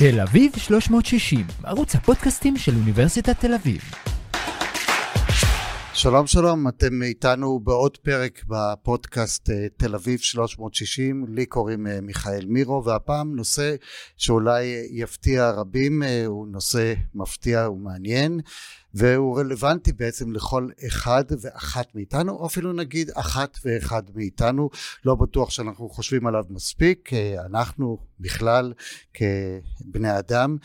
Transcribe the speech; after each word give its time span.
תל 0.00 0.20
אביב 0.20 0.52
360, 0.56 1.46
ערוץ 1.64 1.94
הפודקאסטים 1.94 2.56
של 2.56 2.72
אוניברסיטת 2.76 3.40
תל 3.40 3.54
אביב. 3.54 3.80
שלום 5.94 6.26
שלום, 6.26 6.68
אתם 6.68 7.02
איתנו 7.02 7.60
בעוד 7.60 7.96
פרק 7.96 8.44
בפודקאסט 8.48 9.50
אה, 9.50 9.66
תל 9.76 9.94
אביב 9.94 10.18
360, 10.18 11.24
לי 11.28 11.46
קוראים 11.46 11.86
אה, 11.86 12.00
מיכאל 12.00 12.44
מירו, 12.48 12.84
והפעם 12.84 13.36
נושא 13.36 13.74
שאולי 14.16 14.86
יפתיע 14.90 15.50
רבים, 15.50 16.02
אה, 16.02 16.26
הוא 16.26 16.48
נושא 16.48 16.94
מפתיע 17.14 17.70
ומעניין, 17.70 18.40
והוא 18.94 19.38
רלוונטי 19.38 19.92
בעצם 19.92 20.32
לכל 20.32 20.68
אחד 20.86 21.24
ואחת 21.40 21.94
מאיתנו, 21.94 22.32
או 22.32 22.46
אפילו 22.46 22.72
נגיד 22.72 23.10
אחת 23.14 23.58
ואחד 23.64 24.02
מאיתנו, 24.14 24.70
לא 25.04 25.14
בטוח 25.14 25.50
שאנחנו 25.50 25.88
חושבים 25.88 26.26
עליו 26.26 26.44
מספיק, 26.50 27.10
אנחנו 27.46 27.98
בכלל 28.20 28.72
כבני 29.14 30.18
אדם, 30.18 30.56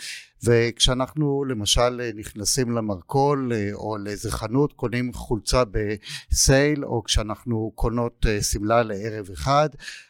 וכשאנחנו 0.44 1.46
למשל 1.46 2.12
נכנסים 2.16 2.72
למרכול 2.72 3.52
או 3.74 3.98
לאיזה 3.98 4.32
חנות 4.32 4.74
קונים 4.74 5.14
חולצה 5.14 5.64
בסייל 5.66 6.86
או 6.86 7.04
כשאנחנו 7.04 7.72
קונות 7.76 8.26
שמלה 8.42 8.84
לערב 8.84 9.30
אחד 9.34 9.70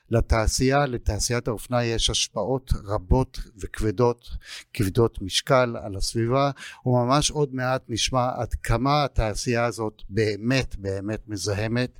לתעשייה, 0.09 0.85
לתעשיית 0.85 1.47
האופנה 1.47 1.83
יש 1.83 2.09
השפעות 2.09 2.73
רבות 2.83 3.39
וכבדות, 3.57 4.29
כבדות 4.73 5.21
משקל 5.21 5.75
על 5.83 5.95
הסביבה 5.95 6.51
וממש 6.85 7.31
עוד 7.31 7.55
מעט 7.55 7.83
נשמע 7.89 8.29
עד 8.35 8.53
כמה 8.53 9.03
התעשייה 9.03 9.65
הזאת 9.65 10.01
באמת 10.09 10.75
באמת 10.75 11.27
מזהמת 11.27 11.99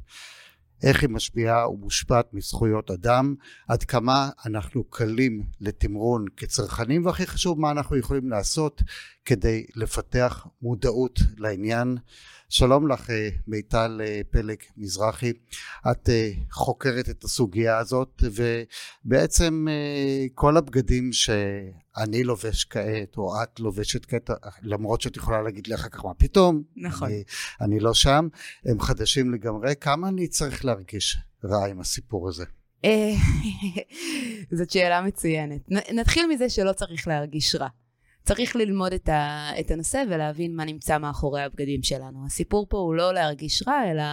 איך 0.84 1.02
היא 1.02 1.09
משפיעה 1.09 1.70
ומושפעת 1.70 2.34
מזכויות 2.34 2.91
אדם, 2.91 3.36
עד 3.68 3.84
כמה 3.84 4.30
אנחנו 4.45 4.84
קלים 4.84 5.44
לתמרון 5.62 6.26
כצרכנים, 6.38 7.06
והכי 7.06 7.28
חשוב 7.28 7.59
מה 7.59 7.72
אנחנו 7.72 7.98
יכולים 7.98 8.30
לעשות 8.30 8.81
כדי 9.26 9.66
לפתח 9.76 10.48
מודעות 10.61 11.20
לעניין. 11.38 11.98
שלום 12.58 12.88
לך 12.92 13.09
אה, 13.09 13.30
מיטל 13.48 14.02
אה, 14.03 14.22
פלג 14.31 14.58
מזרחי, 14.78 15.34
את 15.92 16.09
אה, 16.09 16.31
חוקרת 16.52 17.09
את 17.09 17.23
הסוגיה 17.23 17.78
הזאת 17.78 18.23
ובעצם 19.06 19.67
כל 20.34 20.58
הבגדים 20.58 21.14
שאני 21.14 22.23
לובש 22.23 22.66
כעת 22.66 23.17
או 23.17 23.44
את 23.44 23.59
לובשת 23.59 24.06
כעת 24.06 24.30
למרות 24.61 25.02
שאת 25.02 25.17
יכולה 25.17 25.42
להגיד 25.42 25.67
לי 25.67 25.76
אחר 25.76 25.89
כך 25.89 26.06
מה 26.06 26.14
פתאום, 26.14 26.64
נכון. 26.76 27.08
אני, 27.08 27.23
אני 27.61 27.80
לא 27.80 27.94
שם, 27.94 28.28
הם 28.66 28.80
חדשים 28.80 29.33
לגמרי, 29.33 29.73
כמה 29.81 30.08
אני 30.08 30.28
צריך 30.28 30.66
להרגיש 30.66 31.17
רע 31.44 31.67
עם 31.67 31.80
הסיפור 31.80 32.30
הזה? 32.30 32.45
זאת 34.58 34.70
שאלה 34.70 35.02
מצוינת. 35.02 35.61
נתחיל 35.94 36.28
מזה 36.28 36.50
שלא 36.50 36.73
צריך 36.73 37.08
להרגיש 37.08 37.56
רע. 37.56 37.67
צריך 38.26 38.56
ללמוד 38.56 38.94
את, 38.94 39.09
ה, 39.09 39.50
את 39.59 39.72
הנושא 39.72 40.04
ולהבין 40.09 40.56
מה 40.56 40.66
נמצא 40.66 40.98
מאחורי 40.98 41.42
הבגדים 41.42 41.84
שלנו. 41.84 42.26
הסיפור 42.26 42.66
פה 42.70 42.78
הוא 42.78 42.95
לא 42.95 43.14
להרגיש 43.14 43.64
רע, 43.67 43.92
אלא 43.92 44.04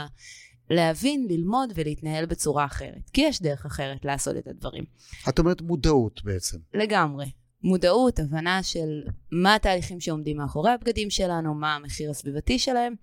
להבין, 0.71 1.27
ללמוד 1.31 1.73
ולהתנהל 1.75 2.27
בצורה 2.27 2.65
אחרת. 2.65 3.11
כי 3.13 3.21
יש 3.21 3.43
דרך 3.43 3.67
אחרת 3.67 4.05
לעשות 4.05 4.37
את 4.37 4.49
הדברים. 4.49 4.85
את 5.29 5.39
אומרת 5.39 5.63
מודעות 5.63 6.25
בעצם. 6.25 6.59
לגמרי. 6.75 7.27
מודעות, 7.65 8.19
הבנה 8.19 8.63
של 8.63 9.03
מה 9.33 9.55
התהליכים 9.55 10.01
שעומדים 10.01 10.37
מאחורי 10.37 10.71
הבגדים 10.71 11.11
שלנו, 11.11 11.55
מה 11.55 11.75
המחיר 11.75 12.11
הסביבתי 12.11 12.59
שלהם, 12.59 12.95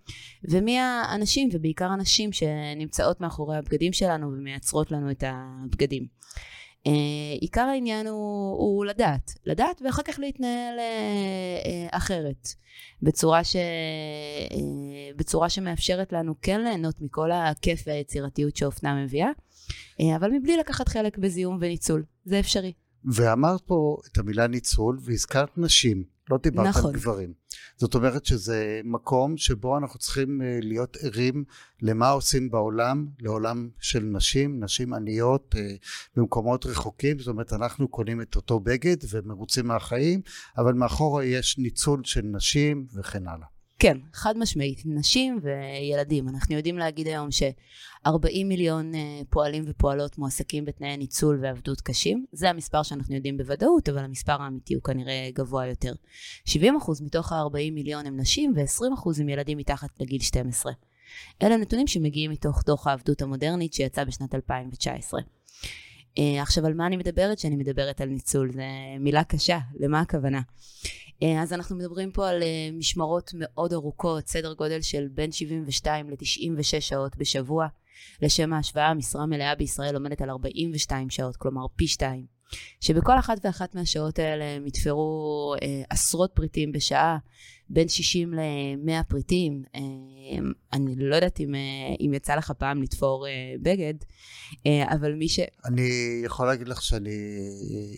ומי 0.43 0.79
האנשים, 0.79 1.49
ובעיקר 1.53 1.85
הנשים 1.85 2.31
שנמצאות 2.31 3.21
מאחורי 3.21 3.57
הבגדים 3.57 3.93
שלנו 3.93 4.27
ומייצרות 4.27 4.91
לנו 4.91 5.11
את 5.11 5.23
הבגדים. 5.27 6.07
Uh, 6.87 6.91
עיקר 7.41 7.61
העניין 7.61 8.07
הוא, 8.07 8.51
הוא 8.57 8.85
לדעת, 8.85 9.31
לדעת 9.45 9.81
ואחר 9.85 10.03
כך 10.03 10.19
להתנהל 10.19 10.75
uh, 10.77 11.65
uh, 11.65 11.97
אחרת, 11.97 12.47
בצורה, 13.01 13.43
ש, 13.43 13.55
uh, 13.55 14.57
בצורה 15.15 15.49
שמאפשרת 15.49 16.13
לנו 16.13 16.33
כן 16.41 16.61
ליהנות 16.61 17.01
מכל 17.01 17.31
הכיף 17.31 17.83
והיצירתיות 17.87 18.55
שאופנה 18.55 19.03
מביאה, 19.03 19.29
uh, 19.29 20.15
אבל 20.15 20.31
מבלי 20.31 20.57
לקחת 20.57 20.87
חלק 20.89 21.17
בזיהום 21.17 21.57
וניצול, 21.61 22.03
זה 22.25 22.39
אפשרי. 22.39 22.73
ואמרת 23.05 23.61
פה 23.61 23.97
את 24.11 24.17
המילה 24.17 24.47
ניצול 24.47 24.99
והזכרת 25.01 25.57
נשים, 25.57 26.03
לא 26.29 26.37
דיברת 26.43 26.67
נכון. 26.67 26.85
על 26.85 26.91
גברים. 26.91 27.33
זאת 27.77 27.95
אומרת 27.95 28.25
שזה 28.25 28.81
מקום 28.83 29.37
שבו 29.37 29.77
אנחנו 29.77 29.99
צריכים 29.99 30.41
אה, 30.41 30.59
להיות 30.61 30.97
ערים 31.01 31.43
למה 31.81 32.09
עושים 32.09 32.51
בעולם, 32.51 33.07
לעולם 33.19 33.69
של 33.79 34.03
נשים, 34.03 34.63
נשים 34.63 34.93
עניות 34.93 35.55
אה, 35.57 35.75
במקומות 36.15 36.65
רחוקים, 36.65 37.19
זאת 37.19 37.27
אומרת 37.27 37.53
אנחנו 37.53 37.87
קונים 37.87 38.21
את 38.21 38.35
אותו 38.35 38.59
בגד 38.59 38.97
ומרוצים 39.09 39.67
מהחיים, 39.67 40.21
אבל 40.57 40.73
מאחורה 40.73 41.25
יש 41.25 41.57
ניצול 41.57 42.01
של 42.03 42.21
נשים 42.21 42.87
וכן 42.93 43.27
הלאה. 43.27 43.58
כן, 43.79 43.97
חד 44.13 44.37
משמעית, 44.37 44.81
נשים 44.85 45.39
וילדים. 45.43 46.29
אנחנו 46.29 46.55
יודעים 46.55 46.77
להגיד 46.77 47.07
היום 47.07 47.31
ש-40 47.31 48.45
מיליון 48.45 48.95
אה, 48.95 49.21
פועלים 49.29 49.63
ופועלות 49.67 50.17
מועסקים 50.17 50.65
בתנאי 50.65 50.97
ניצול 50.97 51.39
ועבדות 51.41 51.81
קשים. 51.81 52.25
זה 52.31 52.49
המספר 52.49 52.83
שאנחנו 52.83 53.15
יודעים 53.15 53.37
בוודאות, 53.37 53.89
אבל 53.89 54.03
המספר 54.03 54.41
האמיתי 54.41 54.73
הוא 54.73 54.83
כנראה 54.83 55.29
גבוה 55.33 55.67
יותר. 55.67 55.93
70% 56.47 56.51
מתוך 57.01 57.31
ה-40 57.31 57.71
מיליון 57.71 58.05
הם 58.05 58.17
נשים 58.17 58.53
ו-20% 58.55 59.21
הם 59.21 59.29
ילדים 59.29 59.57
מתחת 59.57 59.89
לגיל 59.99 60.21
12. 60.21 60.71
אלה 61.41 61.57
נתונים 61.57 61.87
שמגיעים 61.87 62.31
מתוך 62.31 62.63
דוח 62.65 62.87
העבדות 62.87 63.21
המודרנית 63.21 63.73
שיצא 63.73 64.03
בשנת 64.03 64.35
2019. 64.35 65.19
Uh, 65.19 65.23
אה, 66.19 66.41
עכשיו, 66.41 66.65
על 66.65 66.73
מה 66.73 66.87
אני 66.87 66.97
מדברת? 66.97 67.39
שאני 67.39 67.55
מדברת 67.55 68.01
על 68.01 68.09
ניצול. 68.09 68.51
זו 68.51 68.59
מילה 68.99 69.23
קשה, 69.23 69.59
למה 69.79 69.99
הכוונה? 69.99 70.41
אה, 71.23 71.41
אז 71.41 71.53
אנחנו 71.53 71.75
מדברים 71.75 72.11
פה 72.11 72.29
על 72.29 72.43
אה, 72.43 72.69
משמרות 72.73 73.31
מאוד 73.33 73.73
ארוכות, 73.73 74.27
סדר 74.27 74.53
גודל 74.53 74.81
של 74.81 75.07
בין 75.11 75.31
72 75.31 76.09
ל-96 76.09 76.81
שעות 76.81 77.17
בשבוע. 77.17 77.67
לשם 78.21 78.53
ההשוואה, 78.53 78.87
המשרה 78.87 79.25
מלאה 79.25 79.55
בישראל 79.55 79.95
עומדת 79.95 80.21
על 80.21 80.29
42 80.29 81.09
שעות, 81.09 81.35
כלומר 81.35 81.65
פי 81.75 81.87
שתיים. 81.87 82.38
שבכל 82.79 83.19
אחת 83.19 83.37
ואחת 83.43 83.75
מהשעות 83.75 84.19
האלה 84.19 84.45
הם 84.45 84.67
יתפרו 84.67 85.55
אה, 85.61 85.81
עשרות 85.89 86.31
פריטים 86.33 86.71
בשעה, 86.71 87.17
בין 87.69 87.87
60 87.87 88.33
ל-100 88.33 89.03
פריטים. 89.03 89.63
אה, 89.75 89.81
אני 90.73 90.95
לא 90.95 91.15
יודעת 91.15 91.39
אם, 91.39 91.55
אה, 91.55 91.95
אם 91.99 92.13
יצא 92.13 92.35
לך 92.35 92.51
פעם 92.51 92.83
לתפור 92.83 93.27
אה, 93.27 93.31
בגד, 93.61 93.93
אה, 94.67 94.93
אבל 94.93 95.13
מי 95.13 95.29
ש... 95.29 95.39
אני 95.65 96.21
יכול 96.25 96.47
להגיד 96.47 96.67
לך 96.67 96.81
שאני, 96.81 97.39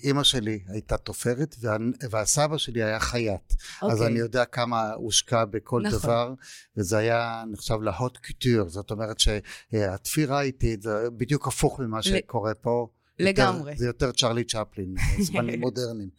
אימא 0.04 0.24
שלי 0.24 0.60
הייתה 0.68 0.98
תופרת 0.98 1.56
וה, 1.62 1.78
והסבא 2.10 2.58
שלי 2.58 2.84
היה 2.84 3.00
חייט. 3.00 3.54
אוקיי. 3.82 3.96
אז 3.96 4.04
אני 4.04 4.20
יודע 4.20 4.46
כמה 4.46 4.92
הושקע 4.94 5.46
בכל 5.46 5.82
נכון. 5.82 6.00
דבר, 6.00 6.34
וזה 6.78 6.98
היה 6.98 7.44
נחשב 7.52 7.82
להוט 7.82 8.18
קוטור, 8.18 8.70
זאת 8.70 8.92
אומרת 8.92 9.18
שהתפירה 9.20 10.42
איטית 10.42 10.82
זה 10.82 11.10
בדיוק 11.18 11.48
הפוך 11.48 11.80
ממה 11.80 12.02
שקורה 12.02 12.54
פה. 12.54 12.88
לגמרי. 13.24 13.76
זה 13.76 13.86
יותר 13.88 14.12
צ'רלי 14.12 14.44
צ'פלין, 14.44 14.96
זמנים 15.26 15.60
מודרניים. 15.60 16.10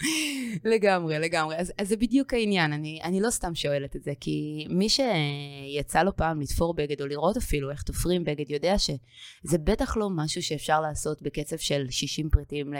לגמרי, 0.64 1.18
לגמרי. 1.18 1.56
אז, 1.56 1.72
אז 1.78 1.88
זה 1.88 1.96
בדיוק 1.96 2.34
העניין, 2.34 2.72
אני, 2.72 3.00
אני 3.04 3.20
לא 3.20 3.30
סתם 3.30 3.54
שואלת 3.54 3.96
את 3.96 4.02
זה, 4.04 4.12
כי 4.20 4.66
מי 4.70 4.88
שיצא 4.88 6.02
לו 6.02 6.16
פעם 6.16 6.40
לתפור 6.40 6.74
בגד, 6.74 7.00
או 7.00 7.06
לראות 7.06 7.36
אפילו 7.36 7.70
איך 7.70 7.82
תופרים 7.82 8.24
בגד, 8.24 8.50
יודע 8.50 8.78
שזה 8.78 9.58
בטח 9.64 9.96
לא 9.96 10.08
משהו 10.10 10.42
שאפשר 10.42 10.80
לעשות 10.80 11.22
בקצב 11.22 11.56
של 11.56 11.86
60 11.90 12.30
פריטים 12.30 12.72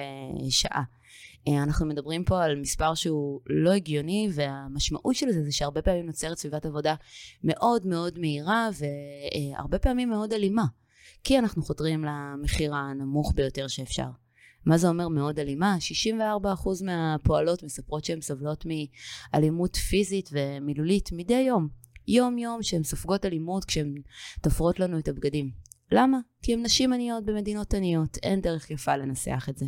לשעה. 0.47 0.83
אה, 1.49 1.63
אנחנו 1.63 1.87
מדברים 1.87 2.25
פה 2.25 2.45
על 2.45 2.57
מספר 2.57 2.95
שהוא 2.95 3.41
לא 3.47 3.73
הגיוני, 3.73 4.29
והמשמעות 4.33 5.15
של 5.15 5.31
זה 5.31 5.45
זה 5.45 5.53
שהרבה 5.53 5.83
פעמים 5.83 6.07
נוצרת 6.07 6.39
סביבת 6.39 6.67
עבודה 6.67 6.95
מאוד 7.45 7.87
מאוד 7.87 8.19
מהירה, 8.19 8.69
והרבה 9.57 9.79
פעמים 9.79 10.11
מאוד 10.11 10.33
אלימה. 10.33 10.65
כי 11.25 11.39
אנחנו 11.39 11.63
חותרים 11.63 12.05
למחיר 12.05 12.75
הנמוך 12.75 13.33
ביותר 13.35 13.69
שאפשר. 13.69 14.09
מה 14.67 14.79
זה 14.79 14.89
אומר 14.89 15.09
מאוד 15.09 15.39
אלימה? 15.39 15.77
64% 16.11 16.85
מהפועלות 16.85 17.63
מספרות 17.63 18.05
שהן 18.05 18.21
סובלות 18.21 18.65
מאלימות 18.67 19.77
פיזית 19.77 20.31
ומילולית 20.33 21.13
מדי 21.13 21.41
יום. 21.41 21.69
יום 22.09 22.39
יום 22.39 22.63
שהן 22.63 22.83
סופגות 22.83 23.25
אלימות 23.25 23.65
כשהן 23.65 23.95
תופרות 24.43 24.81
לנו 24.81 24.99
את 24.99 25.09
הבגדים. 25.09 25.51
למה? 25.93 26.19
כי 26.43 26.53
הן 26.53 26.63
נשים 26.63 26.93
עניות 26.93 27.25
במדינות 27.25 27.75
עניות, 27.75 28.17
אין 28.23 28.41
דרך 28.41 28.71
יפה 28.71 28.97
לנסח 28.97 29.47
את 29.49 29.59
זה. 29.59 29.67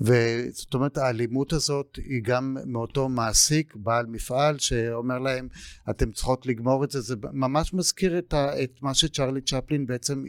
וזאת 0.00 0.74
אומרת 0.74 0.98
האלימות 0.98 1.52
הזאת 1.52 1.96
היא 1.96 2.22
גם 2.22 2.56
מאותו 2.66 3.08
מעסיק 3.08 3.76
בעל 3.76 4.06
מפעל 4.06 4.58
שאומר 4.58 5.18
להם 5.18 5.48
אתם 5.90 6.12
צריכות 6.12 6.46
לגמור 6.46 6.84
את 6.84 6.90
זה. 6.90 7.00
זה 7.00 7.14
ממש 7.32 7.74
מזכיר 7.74 8.18
את, 8.18 8.34
ה, 8.34 8.62
את 8.62 8.82
מה 8.82 8.94
שצ'רלי 8.94 9.40
צ'פלין 9.40 9.86
בעצם 9.86 10.24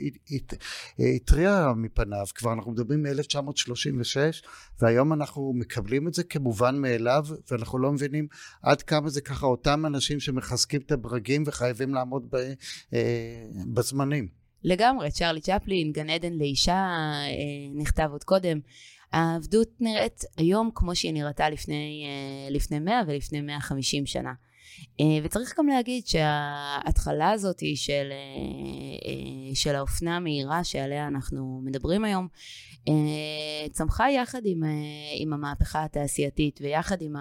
התריע 0.99 1.73
מפניו. 1.75 2.25
כבר 2.35 2.53
אנחנו 2.53 2.71
מדברים 2.71 3.03
מ-1936 3.03 4.17
והיום 4.81 5.13
אנחנו 5.13 5.53
מקבלים 5.55 6.07
את 6.07 6.13
זה 6.13 6.23
כמובן 6.23 6.77
מאליו 6.77 7.25
ואנחנו 7.51 7.79
לא 7.79 7.91
מבינים 7.91 8.27
עד 8.61 8.81
כמה 8.81 9.09
זה 9.09 9.21
ככה 9.21 9.45
אותם 9.45 9.85
אנשים 9.85 10.19
שמחזקים 10.19 10.81
את 10.85 10.91
הברגים 10.91 11.43
וחייבים 11.45 11.93
לעמוד 11.93 12.27
ב, 12.31 12.35
אה, 12.93 13.45
בזמנים 13.73 14.38
לגמרי, 14.63 15.11
צ'רלי 15.11 15.41
צ'פלין, 15.41 15.91
גן 15.91 16.09
עדן 16.09 16.33
לאישה, 16.33 16.73
אה, 16.73 17.81
נכתב 17.81 18.09
עוד 18.11 18.23
קודם. 18.23 18.59
העבדות 19.11 19.69
נראית 19.79 20.23
היום 20.37 20.71
כמו 20.75 20.95
שהיא 20.95 21.13
נראתה 21.13 21.49
לפני, 21.49 22.05
אה, 22.07 22.51
לפני 22.51 22.79
100 22.79 23.01
ולפני 23.07 23.41
150 23.41 24.05
שנה. 24.05 24.33
אה, 24.99 25.05
וצריך 25.23 25.59
גם 25.59 25.67
להגיד 25.67 26.07
שההתחלה 26.07 27.31
הזאת 27.31 27.59
של, 27.75 28.11
אה, 28.11 29.55
של 29.55 29.75
האופנה 29.75 30.15
המהירה 30.15 30.63
שעליה 30.63 31.07
אנחנו 31.07 31.61
מדברים 31.63 32.03
היום, 32.03 32.27
צמחה 33.71 34.11
יחד 34.11 34.41
עם, 34.45 34.63
עם 35.19 35.33
המהפכה 35.33 35.83
התעשייתית 35.83 36.59
ויחד 36.61 37.01
עם 37.01 37.13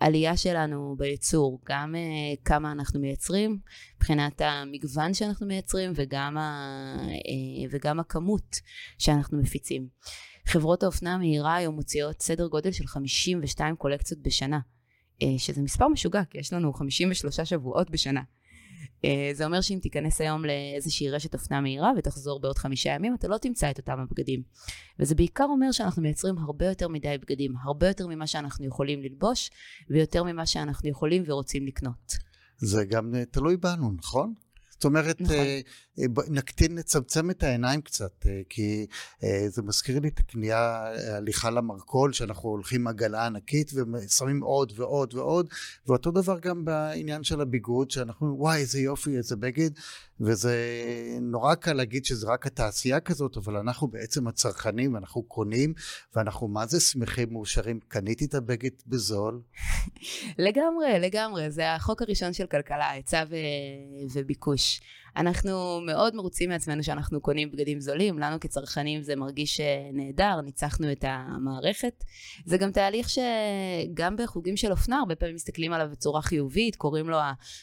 העלייה 0.00 0.36
שלנו 0.36 0.94
בייצור, 0.98 1.60
גם 1.68 1.94
כמה 2.44 2.72
אנחנו 2.72 3.00
מייצרים 3.00 3.58
מבחינת 3.96 4.40
המגוון 4.40 5.14
שאנחנו 5.14 5.46
מייצרים 5.46 5.92
וגם, 5.94 6.38
ה, 6.38 6.96
וגם 7.70 8.00
הכמות 8.00 8.56
שאנחנו 8.98 9.38
מפיצים. 9.38 9.88
חברות 10.46 10.82
האופנה 10.82 11.14
המהירה 11.14 11.56
היום 11.56 11.74
מוציאות 11.74 12.22
סדר 12.22 12.46
גודל 12.46 12.72
של 12.72 12.86
52 12.86 13.76
קולקציות 13.76 14.20
בשנה, 14.22 14.56
אה, 14.56 14.60
שזה 15.38 15.62
מספר 15.62 15.88
משוגע, 15.88 16.24
כי 16.24 16.38
יש 16.38 16.52
לנו 16.52 16.72
53 16.72 17.40
שבועות 17.40 17.90
בשנה. 17.90 18.22
אה, 19.04 19.30
זה 19.32 19.44
אומר 19.44 19.60
שאם 19.60 19.78
תיכנס 19.82 20.20
היום 20.20 20.44
לאיזושהי 20.44 21.10
רשת 21.10 21.34
אופנה 21.34 21.60
מהירה 21.60 21.92
ותחזור 21.98 22.40
בעוד 22.40 22.58
חמישה 22.58 22.90
ימים, 22.90 23.14
אתה 23.14 23.28
לא 23.28 23.38
תמצא 23.38 23.70
את 23.70 23.78
אותם 23.78 23.98
הבגדים. 24.00 24.42
וזה 24.98 25.14
בעיקר 25.14 25.44
אומר 25.44 25.72
שאנחנו 25.72 26.02
מייצרים 26.02 26.38
הרבה 26.38 26.66
יותר 26.66 26.88
מדי 26.88 27.16
בגדים, 27.22 27.54
הרבה 27.64 27.88
יותר 27.88 28.06
ממה 28.06 28.26
שאנחנו 28.26 28.66
יכולים 28.66 29.02
ללבוש, 29.02 29.50
ויותר 29.90 30.24
ממה 30.24 30.46
שאנחנו 30.46 30.88
יכולים 30.88 31.22
ורוצים 31.26 31.66
לקנות. 31.66 32.12
זה 32.56 32.84
גם 32.84 33.14
אה, 33.14 33.24
תלוי 33.24 33.56
בנו, 33.56 33.92
נכון? 33.92 34.34
זאת 34.80 34.84
אומרת, 34.84 35.20
נכון. 35.20 35.36
אה, 35.36 35.60
אה, 35.98 36.04
נקטין, 36.28 36.74
נצמצם 36.74 37.30
את 37.30 37.42
העיניים 37.42 37.80
קצת, 37.80 38.26
אה, 38.26 38.40
כי 38.48 38.86
זה 39.48 39.62
מזכיר 39.62 40.00
לי 40.00 40.08
את 40.08 40.18
הקנייה, 40.18 40.92
הליכה 41.16 41.50
למרכול, 41.50 42.12
שאנחנו 42.12 42.48
הולכים 42.48 42.86
עגלה 42.86 43.26
ענקית 43.26 43.72
ושמים 43.74 44.40
עוד 44.42 44.72
ועוד 44.76 45.14
ועוד, 45.14 45.48
ואותו 45.86 46.10
דבר 46.10 46.38
גם 46.38 46.64
בעניין 46.64 47.24
של 47.24 47.40
הביגוד, 47.40 47.90
שאנחנו, 47.90 48.34
וואי, 48.38 48.58
איזה 48.58 48.80
יופי, 48.80 49.16
איזה 49.16 49.36
בגד, 49.36 49.70
וזה 50.20 50.56
נורא 51.20 51.54
קל 51.54 51.72
להגיד 51.72 52.04
שזה 52.04 52.26
רק 52.26 52.46
התעשייה 52.46 53.00
כזאת, 53.00 53.36
אבל 53.36 53.56
אנחנו 53.56 53.88
בעצם 53.88 54.28
הצרכנים, 54.28 54.96
אנחנו 54.96 55.22
קונים, 55.22 55.74
ואנחנו 56.16 56.48
מה 56.48 56.66
זה 56.66 56.80
שמחים, 56.80 57.32
מאושרים, 57.32 57.80
קניתי 57.88 58.24
את 58.24 58.34
הבגד 58.34 58.70
בזול. 58.86 59.40
לגמרי, 60.46 60.98
לגמרי, 61.00 61.50
זה 61.50 61.74
החוק 61.74 62.02
הראשון 62.02 62.32
של 62.32 62.46
כלכלה, 62.46 62.90
היצע 62.90 63.24
ו... 63.30 63.34
וביקוש. 64.12 64.69
much 64.70 64.80
אנחנו 65.16 65.80
מאוד 65.80 66.14
מרוצים 66.16 66.50
מעצמנו 66.50 66.82
שאנחנו 66.82 67.20
קונים 67.20 67.50
בגדים 67.50 67.80
זולים, 67.80 68.18
לנו 68.18 68.40
כצרכנים 68.40 69.02
זה 69.02 69.16
מרגיש 69.16 69.60
אה, 69.60 69.90
נהדר, 69.92 70.40
ניצחנו 70.40 70.92
את 70.92 71.04
המערכת. 71.08 72.04
זה 72.44 72.56
גם 72.56 72.72
תהליך 72.72 73.08
שגם 73.10 74.16
בחוגים 74.16 74.56
של 74.56 74.70
אופנה 74.70 74.98
הרבה 74.98 75.14
פעמים 75.14 75.34
מסתכלים 75.34 75.72
עליו 75.72 75.88
בצורה 75.90 76.22
חיובית, 76.22 76.76
קוראים 76.76 77.10
לו 77.10 77.18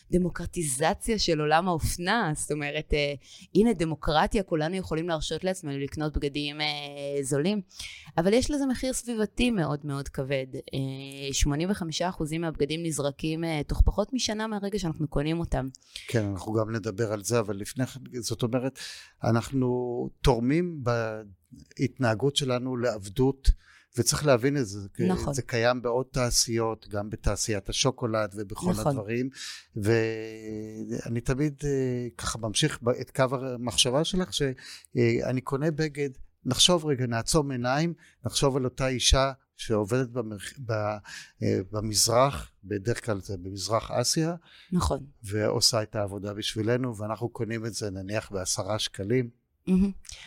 הדמוקרטיזציה 0.09 1.19
של 1.19 1.39
עולם 1.39 1.67
האופנה, 1.67 2.31
זאת 2.35 2.51
אומרת, 2.51 2.94
אה, 2.94 3.13
הנה 3.55 3.73
דמוקרטיה, 3.73 4.43
כולנו 4.43 4.75
יכולים 4.75 5.09
להרשות 5.09 5.43
לעצמנו 5.43 5.79
לקנות 5.79 6.17
בגדים 6.17 6.61
אה, 6.61 6.67
זולים, 7.21 7.61
אבל 8.17 8.33
יש 8.33 8.51
לזה 8.51 8.65
מחיר 8.65 8.93
סביבתי 8.93 9.51
מאוד 9.51 9.79
מאוד 9.83 10.09
כבד. 10.09 10.45
85% 11.43 12.38
מהבגדים 12.39 12.83
נזרקים 12.83 13.43
תוך 13.67 13.81
פחות 13.85 14.13
משנה 14.13 14.47
מהרגע 14.47 14.79
שאנחנו 14.79 15.07
קונים 15.07 15.39
אותם. 15.39 15.67
כן, 16.07 16.25
אנחנו 16.25 16.53
גם 16.53 16.75
נדבר 16.75 17.13
על 17.13 17.23
זה. 17.23 17.37
זה, 17.38 17.42
אבל 17.42 17.56
לפני 17.56 17.86
כן, 17.86 18.00
זאת 18.22 18.44
אומרת, 18.44 18.80
אנחנו 19.24 20.10
תורמים 20.22 20.84
בהתנהגות 20.84 22.36
שלנו 22.36 22.78
לעבדות, 22.78 23.50
וצריך 23.98 24.25
להבין 24.25 24.57
את 24.57 24.68
זה, 24.68 24.80
נכון. 25.07 25.34
זה 25.34 25.42
קיים 25.42 25.81
בעוד 25.81 26.06
תעשיות, 26.12 26.88
גם 26.89 27.10
בתעשיית 27.10 27.69
השוקולד 27.69 28.34
ובכל 28.36 28.72
נכון. 28.72 28.88
הדברים, 28.88 29.30
ואני 29.75 31.22
תמיד 31.22 31.54
אה, 31.63 32.07
ככה 32.18 32.39
ממשיך 32.39 32.80
את 33.01 33.12
קו 33.12 33.25
המחשבה 33.36 34.04
שלך, 34.04 34.34
שאני 34.34 35.42
קונה 35.42 35.72
בגד, 35.72 36.10
נחשוב 36.45 36.86
רגע, 36.86 37.06
נעצום 37.07 37.51
עיניים, 37.51 37.94
נחשוב 38.25 38.57
על 38.57 38.66
אותה 38.66 38.88
אישה 38.88 39.31
שעובדת 39.57 40.09
במח... 40.09 40.54
ב... 40.65 40.71
אה, 40.71 41.59
במזרח, 41.71 42.51
בדרך 42.63 43.06
כלל 43.06 43.21
זה 43.21 43.38
במזרח 43.38 43.92
אסיה. 43.92 44.36
נכון. 44.71 45.06
ועושה 45.24 45.83
את 45.83 45.95
העבודה 45.95 46.33
בשבילנו, 46.33 46.98
ואנחנו 46.98 47.30
קונים 47.30 47.65
את 47.65 47.74
זה 47.74 47.89
נניח 47.89 48.31
בעשרה 48.31 48.80
שקלים. 48.80 49.30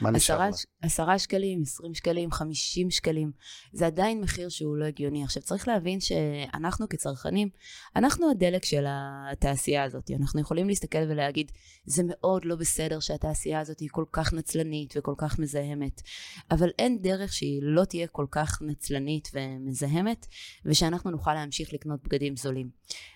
מה 0.01 0.11
נשאר 0.11 0.39
לה? 0.39 0.49
עשרה 0.83 1.19
שקלים, 1.19 1.63
עשרים 1.63 1.95
שקלים, 1.95 2.31
חמישים 2.31 2.91
שקלים, 2.91 3.33
זה 3.73 3.87
עדיין 3.87 4.21
מחיר 4.21 4.49
שהוא 4.49 4.77
לא 4.77 4.85
הגיוני. 4.85 5.25
עכשיו 5.25 5.43
צריך 5.43 5.69
להבין 5.69 6.01
שאנחנו 6.01 6.89
כצרכנים, 6.89 7.49
אנחנו 7.97 8.31
הדלק 8.31 8.65
של 8.65 8.85
התעשייה 8.89 9.85
הזאת. 9.85 10.11
אנחנו 10.21 10.41
יכולים 10.41 10.69
להסתכל 10.69 10.99
ולהגיד, 11.09 11.53
זה 11.85 12.03
מאוד 12.07 12.45
לא 12.45 12.57
בסדר 12.57 13.01
שהתעשייה 13.01 13.61
הזאת 13.61 13.81
היא 13.81 13.89
כל 13.93 14.05
כך 14.13 14.33
נצלנית 14.33 14.95
וכל 14.97 15.15
כך 15.19 15.39
מזהמת, 15.39 16.03
אבל 16.51 16.71
אין 16.79 17.03
דרך 17.03 17.33
שהיא 17.33 17.61
לא 17.63 17.85
תהיה 17.85 18.07
כל 18.07 18.27
כך 18.31 18.63
נצלנית 18.63 19.31
ומזהמת, 19.35 20.27
ושאנחנו 20.65 21.11
נוכל 21.11 21.35
להמשיך 21.35 21.73
לקנות 21.73 22.03
בגדים 22.03 22.37
זולים. 22.37 22.71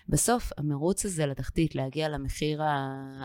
בסוף 0.09 0.51
המרוץ 0.57 1.05
הזה 1.05 1.25
לתחתית, 1.25 1.75
להגיע 1.75 2.09
למחיר 2.09 2.61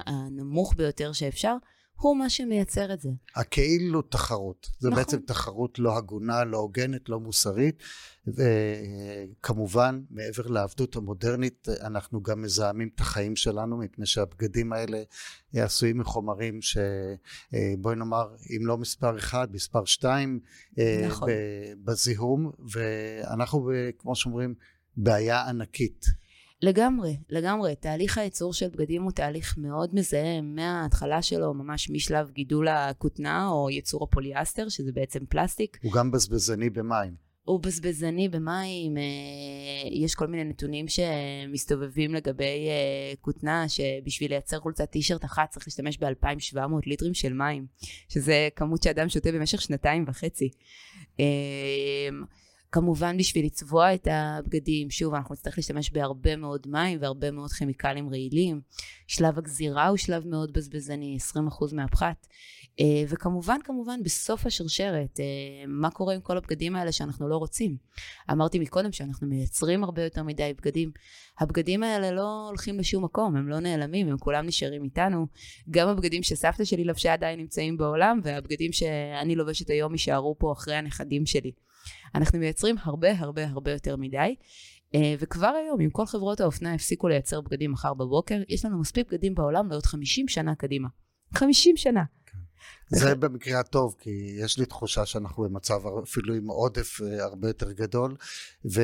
הנמוך 0.06 0.74
ביותר 0.76 1.12
שאפשר, 1.12 1.56
הוא 2.00 2.16
מה 2.16 2.30
שמייצר 2.30 2.92
את 2.92 3.00
זה. 3.00 3.10
הכאילו 3.36 4.02
תחרות. 4.02 4.70
זה 4.78 4.88
נכון. 4.88 4.98
בעצם 4.98 5.18
תחרות 5.26 5.78
לא 5.78 5.96
הגונה, 5.96 6.44
לא 6.44 6.58
הוגנת, 6.58 7.08
לא 7.08 7.20
מוסרית, 7.20 7.82
וכמובן, 8.26 10.00
מעבר 10.10 10.46
לעבדות 10.46 10.96
המודרנית, 10.96 11.68
אנחנו 11.80 12.22
גם 12.22 12.42
מזהמים 12.42 12.90
את 12.94 13.00
החיים 13.00 13.36
שלנו, 13.36 13.76
מפני 13.76 14.06
שהבגדים 14.06 14.72
האלה 14.72 15.02
עשויים 15.54 15.98
מחומרים 15.98 16.58
שבואי 16.62 17.96
נאמר, 17.96 18.34
אם 18.56 18.66
לא 18.66 18.78
מספר 18.78 19.18
אחד, 19.18 19.48
מספר 19.52 19.84
שתיים, 19.84 20.40
אה, 20.78 21.06
נכון. 21.06 21.28
בזיהום, 21.84 22.50
ואנחנו, 22.72 23.70
כמו 23.98 24.16
שאומרים, 24.16 24.54
בעיה 24.96 25.48
ענקית. 25.48 26.06
לגמרי, 26.62 27.16
לגמרי. 27.30 27.74
תהליך 27.76 28.18
הייצור 28.18 28.52
של 28.52 28.68
בגדים 28.68 29.02
הוא 29.02 29.12
תהליך 29.12 29.58
מאוד 29.58 29.94
מזהם 29.94 30.54
מההתחלה 30.54 31.22
שלו, 31.22 31.54
ממש 31.54 31.90
משלב 31.90 32.30
גידול 32.30 32.68
הכותנה 32.68 33.48
או 33.48 33.70
ייצור 33.70 34.04
הפוליאסטר, 34.04 34.68
שזה 34.68 34.92
בעצם 34.92 35.26
פלסטיק. 35.28 35.78
הוא 35.82 35.92
גם 35.92 36.10
בזבזני 36.10 36.70
במים. 36.70 37.30
הוא 37.44 37.60
בזבזני 37.60 38.28
במים, 38.28 38.96
אה, 38.96 39.02
יש 39.90 40.14
כל 40.14 40.26
מיני 40.26 40.44
נתונים 40.44 40.86
שמסתובבים 40.88 42.14
לגבי 42.14 42.68
אה, 42.68 43.12
כותנה, 43.20 43.68
שבשביל 43.68 44.30
לייצר 44.30 44.60
חולצת 44.60 44.90
טישרט 44.90 45.24
אחת 45.24 45.50
צריך 45.50 45.66
להשתמש 45.68 45.98
ב-2700 45.98 46.60
ליטרים 46.86 47.14
של 47.14 47.32
מים, 47.32 47.66
שזה 48.08 48.48
כמות 48.56 48.82
שאדם 48.82 49.08
שותה 49.08 49.32
במשך 49.32 49.60
שנתיים 49.60 50.04
וחצי. 50.08 50.50
כמובן 52.72 53.16
בשביל 53.16 53.46
לצבוע 53.46 53.94
את 53.94 54.08
הבגדים, 54.10 54.90
שוב 54.90 55.14
אנחנו 55.14 55.32
נצטרך 55.34 55.58
להשתמש 55.58 55.90
בהרבה 55.90 56.36
מאוד 56.36 56.66
מים 56.66 56.98
והרבה 57.00 57.30
מאוד 57.30 57.50
כימיקלים 57.50 58.08
רעילים. 58.08 58.60
שלב 59.06 59.38
הגזירה 59.38 59.88
הוא 59.88 59.96
שלב 59.96 60.26
מאוד 60.26 60.52
בזבזני, 60.52 61.18
20% 61.70 61.74
מהפחת. 61.74 62.26
אה, 62.80 63.04
וכמובן 63.08 63.56
כמובן 63.64 64.02
בסוף 64.02 64.46
השרשרת, 64.46 65.20
אה, 65.20 65.24
מה 65.66 65.90
קורה 65.90 66.14
עם 66.14 66.20
כל 66.20 66.36
הבגדים 66.36 66.76
האלה 66.76 66.92
שאנחנו 66.92 67.28
לא 67.28 67.36
רוצים. 67.36 67.76
אמרתי 68.30 68.58
מקודם 68.58 68.92
שאנחנו 68.92 69.26
מייצרים 69.26 69.84
הרבה 69.84 70.02
יותר 70.02 70.22
מדי 70.22 70.52
בגדים. 70.58 70.90
הבגדים 71.38 71.82
האלה 71.82 72.10
לא 72.10 72.46
הולכים 72.48 72.78
לשום 72.78 73.04
מקום, 73.04 73.36
הם 73.36 73.48
לא 73.48 73.60
נעלמים, 73.60 74.08
הם 74.08 74.18
כולם 74.18 74.46
נשארים 74.46 74.84
איתנו. 74.84 75.26
גם 75.70 75.88
הבגדים 75.88 76.22
שסבתא 76.22 76.64
שלי 76.64 76.84
לבשה 76.84 77.12
עדיין 77.12 77.38
נמצאים 77.40 77.76
בעולם, 77.76 78.20
והבגדים 78.22 78.72
שאני 78.72 79.36
לובשת 79.36 79.70
היום 79.70 79.92
יישארו 79.92 80.36
פה 80.38 80.52
אחרי 80.52 80.74
הנכדים 80.74 81.26
שלי. 81.26 81.52
אנחנו 82.14 82.38
מייצרים 82.38 82.76
הרבה 82.82 83.18
הרבה 83.18 83.46
הרבה 83.46 83.72
יותר 83.72 83.96
מדי. 83.96 84.34
אה, 84.94 85.14
וכבר 85.18 85.46
היום, 85.46 85.80
אם 85.80 85.90
כל 85.90 86.06
חברות 86.06 86.40
האופנה 86.40 86.74
הפסיקו 86.74 87.08
לייצר 87.08 87.40
בגדים 87.40 87.72
מחר 87.72 87.94
בבוקר, 87.94 88.40
יש 88.48 88.64
לנו 88.64 88.80
מספיק 88.80 89.12
בגדים 89.12 89.34
בעולם 89.34 89.70
לעוד 89.70 89.86
50 89.86 90.28
שנה 90.28 90.54
קדימה. 90.54 90.88
50 91.34 91.76
שנה. 91.76 92.02
זה 92.90 93.14
במקרה 93.14 93.60
הטוב, 93.60 93.96
כי 93.98 94.36
יש 94.38 94.58
לי 94.58 94.66
תחושה 94.66 95.06
שאנחנו 95.06 95.42
במצב 95.42 95.80
אפילו 96.02 96.34
עם 96.34 96.46
עודף 96.46 97.00
אה, 97.02 97.24
הרבה 97.24 97.48
יותר 97.48 97.72
גדול, 97.72 98.16
ובואי 98.64 98.80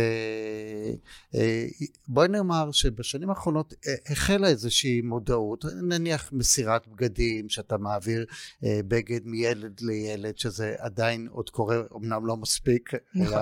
אה, 2.16 2.26
נאמר 2.28 2.72
שבשנים 2.72 3.30
האחרונות 3.30 3.74
אה, 3.86 3.94
החלה 4.12 4.48
איזושהי 4.48 5.00
מודעות, 5.00 5.64
נניח 5.82 6.32
מסירת 6.32 6.88
בגדים, 6.88 7.48
שאתה 7.48 7.76
מעביר 7.76 8.26
בגד 8.62 9.20
מילד 9.24 9.80
לילד, 9.80 10.38
שזה 10.38 10.74
עדיין 10.78 11.28
עוד 11.30 11.50
קורה, 11.50 11.76
אמנם 11.96 12.26
לא 12.26 12.36
מספיק, 12.36 12.90
נכון. 13.14 13.34
אלא 13.34 13.40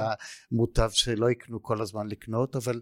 מוטב 0.52 0.90
שלא 0.92 1.30
יקנו 1.30 1.62
כל 1.62 1.82
הזמן 1.82 2.06
לקנות, 2.08 2.56
אבל 2.56 2.80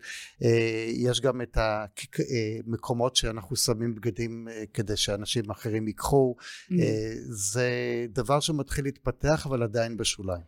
יש 0.88 1.20
גם 1.20 1.42
את 1.42 1.58
המקומות 1.58 3.16
שאנחנו 3.16 3.56
שמים 3.56 3.94
בגדים 3.94 4.48
כדי 4.74 4.96
שאנשים 4.96 5.50
אחרים 5.50 5.86
ייקחו, 5.86 6.36
mm. 6.38 6.74
זה 7.28 7.71
דבר 8.08 8.40
שמתחיל 8.40 8.84
להתפתח 8.84 9.46
אבל 9.46 9.62
עדיין 9.62 9.96
בשוליים. 9.96 10.42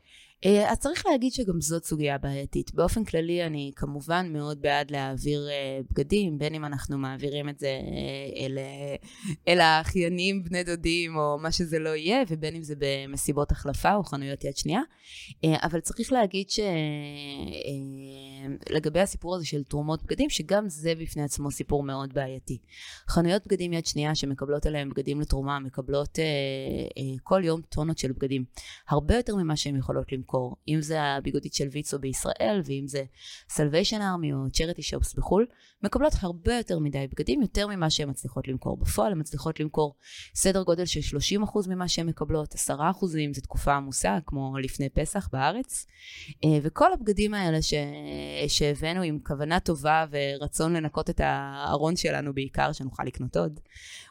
אה, 0.46 0.72
אז 0.72 0.78
צריך 0.78 1.06
להגיד 1.06 1.32
שגם 1.32 1.60
זאת 1.60 1.84
סוגיה 1.84 2.18
בעייתית. 2.18 2.74
באופן 2.74 3.04
כללי 3.04 3.46
אני 3.46 3.72
כמובן 3.76 4.32
מאוד 4.32 4.62
בעד 4.62 4.90
להעביר 4.90 5.48
אה, 5.50 5.80
בגדים, 5.90 6.38
בין 6.38 6.54
אם 6.54 6.64
אנחנו 6.64 6.98
מעבירים 6.98 7.48
את 7.48 7.58
זה 7.58 7.66
אה, 7.66 8.44
אל, 8.44 8.58
אל 9.48 9.60
האחיינים, 9.60 10.44
בני 10.44 10.64
דודים 10.64 11.16
או 11.16 11.38
מה 11.38 11.52
שזה 11.52 11.78
לא 11.78 11.90
יהיה, 11.90 12.22
ובין 12.28 12.54
אם 12.54 12.62
זה 12.62 12.74
במסיבות 12.78 13.52
החלפה 13.52 13.94
או 13.94 14.04
חנויות 14.04 14.44
יד 14.44 14.56
שנייה. 14.56 14.80
אבל 15.44 15.80
צריך 15.80 16.12
להגיד 16.12 16.46
שלגבי 18.70 19.00
הסיפור 19.00 19.36
הזה 19.36 19.46
של 19.46 19.64
תרומות 19.64 20.02
בגדים, 20.02 20.30
שגם 20.30 20.68
זה 20.68 20.94
בפני 20.94 21.22
עצמו 21.22 21.50
סיפור 21.50 21.82
מאוד 21.82 22.14
בעייתי. 22.14 22.58
חנויות 23.08 23.46
בגדים 23.46 23.72
יד 23.72 23.86
שנייה 23.86 24.14
שמקבלות 24.14 24.66
עליהן 24.66 24.88
בגדים 24.88 25.20
לתרומה, 25.20 25.58
מקבלות 25.58 26.18
כל 27.22 27.42
יום 27.44 27.60
טונות 27.60 27.98
של 27.98 28.12
בגדים. 28.12 28.44
הרבה 28.88 29.16
יותר 29.16 29.36
ממה 29.36 29.56
שהן 29.56 29.76
יכולות 29.76 30.12
למכור. 30.12 30.24
למכור, 30.25 30.57
אם 30.69 30.83
זה 30.83 31.02
הביגודית 31.02 31.54
של 31.54 31.69
ויצו 31.73 31.99
בישראל, 31.99 32.61
ואם 32.64 32.85
זה 32.87 33.04
סלוויישן 33.49 34.00
ארמי 34.00 34.33
או 34.33 34.50
צ'ריטי 34.52 34.83
שופס 34.83 35.14
בחו"ל, 35.14 35.47
מקבלות 35.83 36.12
הרבה 36.21 36.57
יותר 36.57 36.78
מדי 36.78 37.07
בגדים, 37.12 37.43
יותר 37.43 37.66
ממה 37.66 37.90
שהן 37.90 38.11
מצליחות 38.11 38.49
למכור. 38.49 38.76
בפועל 38.76 39.12
הן 39.12 39.21
מצליחות 39.21 39.61
למכור 39.61 39.95
סדר 40.35 40.62
גודל 40.62 40.85
של 40.85 41.16
30% 41.45 41.69
ממה 41.69 41.88
שהן 41.88 42.07
מקבלות, 42.07 42.54
10% 42.54 42.57
זה 43.33 43.40
תקופה 43.43 43.75
עמוסה, 43.75 44.19
כמו 44.26 44.59
לפני 44.62 44.88
פסח 44.88 45.28
בארץ. 45.33 45.87
אה, 46.45 46.59
וכל 46.62 46.93
הבגדים 46.93 47.35
האלה 47.35 47.62
ש... 47.62 47.75
שהבאנו 48.49 49.02
עם 49.02 49.19
כוונה 49.26 49.61
טובה 49.61 50.04
ורצון 50.11 50.76
לנקות 50.76 51.11
את 51.11 51.21
הארון 51.25 51.97
שלנו 51.97 52.35
בעיקר, 52.35 52.73
שנוכל 52.73 53.04
לקנות 53.04 53.37
עוד, 53.37 53.61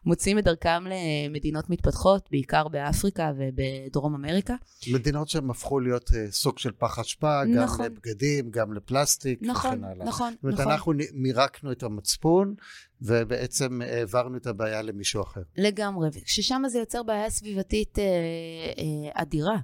מוצאים 0.06 0.40
את 0.40 0.44
דרכם 0.44 0.84
למדינות 0.88 1.70
מתפתחות, 1.70 2.28
בעיקר 2.32 2.68
באפריקה 2.68 3.32
ובדרום 3.38 4.16
אמריקה. 4.16 4.56
מדינות 4.92 5.30
שהן 5.30 5.50
הפכו 5.50 5.80
להיות 5.80 6.03
uh, 6.10 6.32
סוג 6.32 6.58
של 6.58 6.72
פח 6.72 7.00
אשפה, 7.00 7.44
נכון. 7.46 7.86
גם 7.86 7.92
לבגדים, 7.92 8.52
גם 8.52 8.74
לפלסטיק 8.74 9.40
נכון, 9.42 9.72
וכן 9.72 9.84
הלאה. 9.84 10.06
נכון, 10.06 10.34
נכון. 10.42 10.52
זאת 10.52 10.60
אומרת, 10.60 10.72
אנחנו 10.74 10.94
מירקנו 11.14 11.72
את 11.72 11.84
המצפון, 11.84 12.56
ובעצם 13.02 13.82
העברנו 13.82 14.38
את 14.38 14.48
הבעיה 14.48 14.82
למישהו 14.82 15.22
אחר. 15.22 15.42
לגמרי, 15.58 16.10
ששם 16.26 16.62
זה 16.68 16.80
יוצר 16.80 17.04
בעיה 17.04 17.30
סביבתית 17.30 18.00
אה, 18.00 18.04
אה, 18.04 19.22
אדירה. 19.22 19.58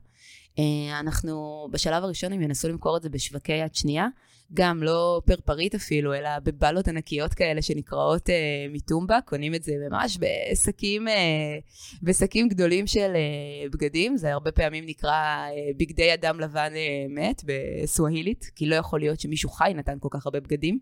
אה, 0.59 0.99
אנחנו 0.99 1.67
בשלב 1.71 2.03
הראשון 2.03 2.33
הם 2.33 2.41
ינסו 2.41 2.69
למכור 2.69 2.97
את 2.97 3.01
זה 3.01 3.09
בשווקי 3.09 3.51
יד 3.51 3.75
שנייה, 3.75 4.07
גם 4.53 4.83
לא 4.83 5.21
פר 5.25 5.35
פריט 5.45 5.75
אפילו, 5.75 6.13
אלא 6.13 6.29
בבלות 6.43 6.87
ענקיות 6.87 7.33
כאלה 7.33 7.61
שנקראות 7.61 8.29
אה, 8.29 8.35
מטומבה, 8.69 9.19
קונים 9.25 9.55
את 9.55 9.63
זה 9.63 9.71
ממש 9.89 10.17
בשקים, 10.21 11.07
אה, 11.07 11.13
בשקים 12.03 12.47
גדולים 12.47 12.87
של 12.87 13.11
אה, 13.15 13.69
בגדים, 13.69 14.17
זה 14.17 14.33
הרבה 14.33 14.51
פעמים 14.51 14.85
נקרא 14.85 15.11
אה, 15.11 15.49
בגדי 15.77 16.13
אדם 16.13 16.39
לבן 16.39 16.71
אה, 16.75 17.05
מת 17.09 17.41
בסווהילית, 17.45 18.51
כי 18.55 18.65
לא 18.65 18.75
יכול 18.75 18.99
להיות 18.99 19.19
שמישהו 19.19 19.49
חי 19.49 19.71
נתן 19.75 19.97
כל 19.99 20.09
כך 20.11 20.25
הרבה 20.25 20.39
בגדים. 20.39 20.79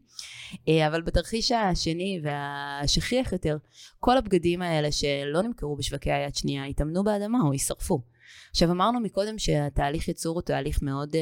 אה, 0.70 0.88
אבל 0.88 1.02
בתרחיש 1.02 1.52
השני 1.52 2.20
והשכיח 2.24 3.32
יותר, 3.32 3.58
כל 4.00 4.18
הבגדים 4.18 4.62
האלה 4.62 4.92
שלא 4.92 5.42
נמכרו 5.42 5.76
בשווקי 5.76 6.12
היד 6.12 6.36
שנייה, 6.36 6.68
יתאמנו 6.68 7.04
באדמה 7.04 7.38
או 7.44 7.54
יישרפו. 7.54 8.17
עכשיו 8.52 8.72
אמרנו 8.72 9.00
מקודם 9.00 9.38
שהתהליך 9.38 10.08
ייצור 10.08 10.36
הוא 10.36 10.42
תהליך 10.42 10.82
מאוד 10.82 11.16
uh, 11.16 11.18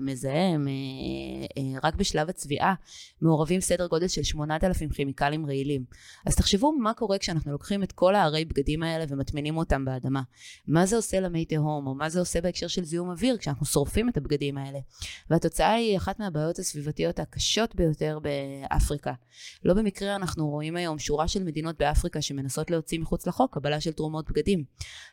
מזהם, 0.00 0.66
uh, 0.66 1.58
uh, 1.58 1.86
רק 1.86 1.94
בשלב 1.94 2.28
הצביעה 2.28 2.74
מעורבים 3.22 3.60
סדר 3.60 3.86
גודל 3.86 4.08
של 4.08 4.22
8,000 4.22 4.90
כימיקלים 4.90 5.46
רעילים. 5.46 5.84
אז 6.26 6.36
תחשבו 6.36 6.72
מה 6.72 6.94
קורה 6.94 7.18
כשאנחנו 7.18 7.52
לוקחים 7.52 7.82
את 7.82 7.92
כל 7.92 8.14
הערי 8.14 8.44
בגדים 8.44 8.82
האלה 8.82 9.04
ומטמינים 9.08 9.56
אותם 9.56 9.84
באדמה. 9.84 10.22
מה 10.66 10.86
זה 10.86 10.96
עושה 10.96 11.20
למי 11.20 11.44
תהום, 11.44 11.86
או 11.86 11.94
מה 11.94 12.08
זה 12.08 12.20
עושה 12.20 12.40
בהקשר 12.40 12.66
של 12.66 12.84
זיהום 12.84 13.10
אוויר 13.10 13.36
כשאנחנו 13.36 13.66
שורפים 13.66 14.08
את 14.08 14.16
הבגדים 14.16 14.58
האלה. 14.58 14.78
והתוצאה 15.30 15.72
היא 15.72 15.96
אחת 15.96 16.18
מהבעיות 16.18 16.58
הסביבתיות 16.58 17.18
הקשות 17.18 17.74
ביותר 17.74 18.18
באפריקה. 18.22 19.12
לא 19.64 19.74
במקרה 19.74 20.16
אנחנו 20.16 20.48
רואים 20.48 20.76
היום 20.76 20.98
שורה 20.98 21.28
של 21.28 21.44
מדינות 21.44 21.78
באפריקה 21.78 22.22
שמנסות 22.22 22.70
להוציא 22.70 22.98
מחוץ 22.98 23.26
לחוק 23.26 23.54
קבלה 23.54 23.80
של 23.80 23.92
תרומות 23.92 24.30
בגדים. 24.30 24.64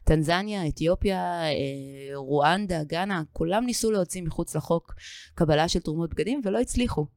טנזניה, 0.03 0.67
אתיופיה, 0.67 1.35
אה, 1.44 2.15
רואנדה, 2.15 2.84
גאנה, 2.84 3.24
כולם 3.34 3.65
ניסו 3.65 3.92
להוציא 3.92 4.22
מחוץ 4.22 4.56
לחוק 4.56 4.94
קבלה 5.36 5.68
של 5.68 5.80
תרומות 5.80 6.10
בגדים 6.10 6.42
ולא 6.46 6.60
הצליחו. 6.60 7.08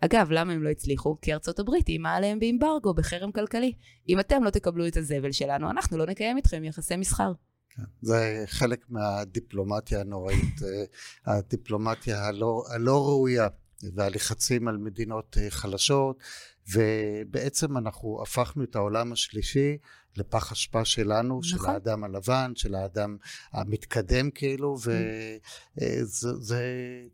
אגב, 0.00 0.28
למה 0.30 0.52
הם 0.52 0.62
לא 0.62 0.68
הצליחו? 0.68 1.16
כי 1.22 1.32
ארצות 1.32 1.58
הברית 1.58 1.88
איימה 1.88 2.14
עליהם 2.14 2.38
באמברגו, 2.38 2.94
בחרם 2.94 3.32
כלכלי. 3.32 3.72
אם 4.08 4.20
אתם 4.20 4.44
לא 4.44 4.50
תקבלו 4.50 4.86
את 4.86 4.96
הזבל 4.96 5.32
שלנו, 5.32 5.70
אנחנו 5.70 5.98
לא 5.98 6.06
נקיים 6.06 6.36
איתכם 6.36 6.64
יחסי 6.64 6.96
מסחר. 6.96 7.32
כן, 7.76 7.82
זה 8.02 8.44
חלק 8.46 8.84
מהדיפלומטיה 8.88 10.00
הנוראית, 10.00 10.62
אה, 10.62 11.34
הדיפלומטיה 11.36 12.26
הלא, 12.26 12.64
הלא 12.74 13.06
ראויה 13.06 13.48
והלחצים 13.94 14.68
על 14.68 14.76
מדינות 14.76 15.36
אה, 15.38 15.50
חלשות, 15.50 16.18
ובעצם 16.72 17.76
אנחנו 17.76 18.22
הפכנו 18.22 18.64
את 18.64 18.76
העולם 18.76 19.12
השלישי 19.12 19.76
לפח 20.16 20.52
אשפה 20.52 20.84
שלנו, 20.84 21.40
נכון. 21.40 21.42
של 21.42 21.66
האדם 21.66 22.04
הלבן, 22.04 22.52
של 22.54 22.74
האדם 22.74 23.16
המתקדם 23.52 24.30
כאילו, 24.30 24.76
וזה. 25.76 26.62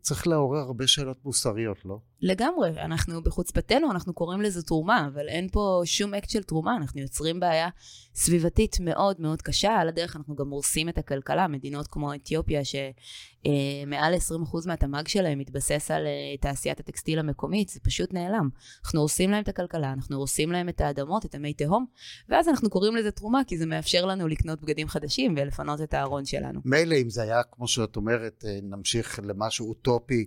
צריך 0.01 0.27
לעורר 0.27 0.59
הרבה 0.59 0.87
שאלות 0.87 1.25
מוסריות, 1.25 1.85
לא? 1.85 1.99
לגמרי, 2.21 2.69
אנחנו 2.81 3.23
בחוצפתנו, 3.23 3.91
אנחנו 3.91 4.13
קוראים 4.13 4.41
לזה 4.41 4.63
תרומה, 4.63 5.07
אבל 5.13 5.27
אין 5.27 5.49
פה 5.51 5.81
שום 5.85 6.13
אקט 6.13 6.29
של 6.29 6.43
תרומה, 6.43 6.75
אנחנו 6.77 7.01
יוצרים 7.01 7.39
בעיה 7.39 7.69
סביבתית 8.15 8.77
מאוד 8.79 9.21
מאוד 9.21 9.41
קשה, 9.41 9.71
על 9.71 9.87
הדרך 9.87 10.15
אנחנו 10.15 10.35
גם 10.35 10.49
הורסים 10.49 10.89
את 10.89 10.97
הכלכלה, 10.97 11.47
מדינות 11.47 11.87
כמו 11.87 12.13
אתיופיה, 12.13 12.61
שמעל 12.65 14.13
אה, 14.13 14.19
20% 14.63 14.67
מהתמ"ג 14.67 15.07
שלהם 15.07 15.39
מתבסס 15.39 15.91
על 15.91 16.05
אה, 16.05 16.37
תעשיית 16.41 16.79
הטקסטיל 16.79 17.19
המקומית, 17.19 17.69
זה 17.69 17.79
פשוט 17.79 18.13
נעלם. 18.13 18.49
אנחנו 18.83 18.99
הורסים 18.99 19.31
להם 19.31 19.43
את 19.43 19.47
הכלכלה, 19.47 19.93
אנחנו 19.93 20.17
הורסים 20.17 20.51
להם 20.51 20.69
את 20.69 20.81
האדמות, 20.81 21.25
את 21.25 21.35
המי 21.35 21.53
תהום, 21.53 21.85
ואז 22.29 22.47
אנחנו 22.47 22.69
קוראים 22.69 22.95
לזה 22.95 23.11
תרומה, 23.11 23.41
כי 23.47 23.57
זה 23.57 23.65
מאפשר 23.65 24.05
לנו 24.05 24.27
לקנות 24.27 24.61
בגדים 24.61 24.87
חדשים 24.87 25.35
ולפנות 25.37 25.81
את 25.81 25.93
הארון 25.93 26.25
שלנו. 26.25 26.59
מילא 26.65 26.95
אם 26.95 27.09
זה 27.09 27.21
היה, 27.23 27.41
כמו 27.51 27.67
שאת 27.67 27.95
אומרת, 27.95 28.45
אה, 28.47 28.59
נמשיך 28.63 29.19
למשהו 29.23 29.69
אוטופי, 29.69 30.25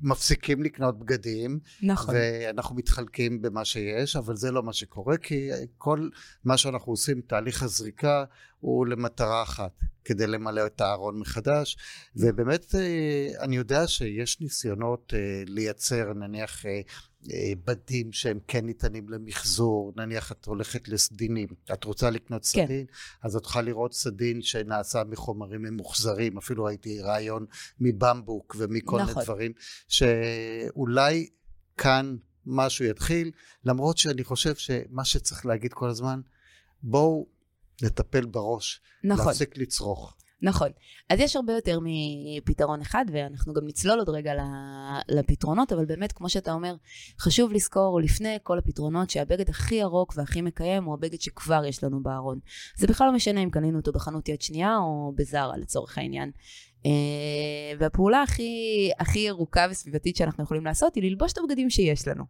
מפסיקים 0.00 0.62
לקנות 0.62 0.98
בגדים, 1.08 1.58
נכון. 1.82 2.14
ואנחנו 2.14 2.76
מתחלקים 2.76 3.42
במה 3.42 3.64
שיש, 3.64 4.16
אבל 4.16 4.36
זה 4.36 4.50
לא 4.50 4.62
מה 4.62 4.72
שקורה, 4.72 5.16
כי 5.16 5.50
כל 5.78 6.08
מה 6.44 6.56
שאנחנו 6.56 6.92
עושים, 6.92 7.20
תהליך 7.20 7.62
הזריקה, 7.62 8.24
הוא 8.60 8.86
למטרה 8.86 9.42
אחת, 9.42 9.72
כדי 10.04 10.26
למלא 10.26 10.66
את 10.66 10.80
הארון 10.80 11.18
מחדש, 11.20 11.76
ובאמת 12.16 12.74
אה, 12.74 13.28
אני 13.40 13.56
יודע 13.56 13.86
שיש 13.86 14.40
ניסיונות 14.40 15.14
אה, 15.16 15.42
לייצר 15.46 16.12
נניח 16.12 16.66
אה, 16.66 16.80
בדים 17.64 18.12
שהם 18.12 18.38
כן 18.48 18.66
ניתנים 18.66 19.08
למחזור, 19.08 19.92
נניח 19.96 20.32
את 20.32 20.44
הולכת 20.44 20.88
לסדינים, 20.88 21.48
את 21.72 21.84
רוצה 21.84 22.10
לקנות 22.10 22.42
כן. 22.42 22.66
סדין, 22.66 22.86
אז 23.22 23.36
את 23.36 23.44
יכולה 23.44 23.64
לראות 23.64 23.94
סדין 23.94 24.42
שנעשה 24.42 25.02
מחומרים 25.04 25.62
ממוחזרים, 25.62 26.38
אפילו 26.38 26.64
ראיתי 26.64 27.00
רעיון 27.00 27.46
מבמבוק 27.80 28.56
ומכל 28.58 28.96
נכון. 29.02 29.14
מיני 29.14 29.24
דברים, 29.24 29.52
שאולי 29.88 31.28
כאן 31.76 32.16
משהו 32.46 32.84
יתחיל, 32.84 33.30
למרות 33.64 33.98
שאני 33.98 34.24
חושב 34.24 34.54
שמה 34.54 35.04
שצריך 35.04 35.46
להגיד 35.46 35.72
כל 35.72 35.88
הזמן, 35.88 36.20
בואו 36.82 37.26
נטפל 37.82 38.26
בראש, 38.26 38.80
נכון. 39.04 39.26
להפסיק 39.26 39.58
לצרוך. 39.58 40.14
נכון. 40.42 40.68
אז 41.10 41.20
יש 41.20 41.36
הרבה 41.36 41.52
יותר 41.52 41.78
מפתרון 41.82 42.80
אחד, 42.80 43.04
ואנחנו 43.12 43.54
גם 43.54 43.66
נצלול 43.66 43.98
עוד 43.98 44.08
רגע 44.08 44.32
לפתרונות, 45.08 45.72
אבל 45.72 45.84
באמת, 45.84 46.12
כמו 46.12 46.28
שאתה 46.28 46.52
אומר, 46.52 46.74
חשוב 47.20 47.52
לזכור 47.52 48.00
לפני 48.00 48.38
כל 48.42 48.58
הפתרונות 48.58 49.10
שהבגד 49.10 49.48
הכי 49.48 49.74
ירוק 49.74 50.14
והכי 50.16 50.40
מקיים 50.42 50.84
הוא 50.84 50.94
הבגד 50.94 51.20
שכבר 51.20 51.64
יש 51.64 51.84
לנו 51.84 52.02
בארון. 52.02 52.38
זה 52.76 52.86
בכלל 52.86 53.06
לא 53.06 53.12
משנה 53.12 53.42
אם 53.42 53.50
קנינו 53.50 53.78
אותו 53.78 53.92
בחנות 53.92 54.28
יד 54.28 54.42
שנייה 54.42 54.76
או 54.76 55.12
בזארה 55.16 55.56
לצורך 55.56 55.98
העניין. 55.98 56.30
Uh, 56.82 56.88
והפעולה 57.78 58.22
הכי, 58.22 58.90
הכי 58.98 59.18
ירוקה 59.18 59.66
וסביבתית 59.70 60.16
שאנחנו 60.16 60.44
יכולים 60.44 60.64
לעשות 60.64 60.94
היא 60.94 61.02
ללבוש 61.02 61.32
את 61.32 61.38
הבגדים 61.38 61.70
שיש 61.70 62.08
לנו. 62.08 62.24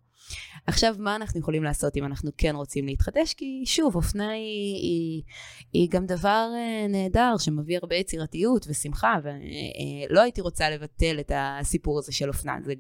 עכשיו, 0.67 0.95
מה 0.99 1.17
אנחנו 1.17 1.41
יכולים 1.41 1.65
לעשות 1.65 1.97
אם 1.97 2.05
אנחנו 2.05 2.31
כן 2.39 2.57
רוצים 2.57 2.87
להתחדש? 2.87 3.35
כי 3.35 3.63
שוב, 3.67 3.97
אופנה 3.97 4.31
היא, 4.31 4.75
היא, 4.75 5.23
היא 5.73 5.89
גם 5.91 6.07
דבר 6.07 6.49
uh, 6.55 6.89
נהדר 6.89 7.35
שמביא 7.39 7.79
הרבה 7.83 7.97
יצירתיות 7.97 8.67
ושמחה, 8.69 9.15
ולא 9.23 10.21
uh, 10.21 10.23
הייתי 10.23 10.41
רוצה 10.41 10.71
לבטל 10.71 11.21
את 11.21 11.33
הסיפור 11.35 11.99
הזה 11.99 12.13
של 12.13 12.29
אופנה, 12.29 12.57
זה, 12.65 12.73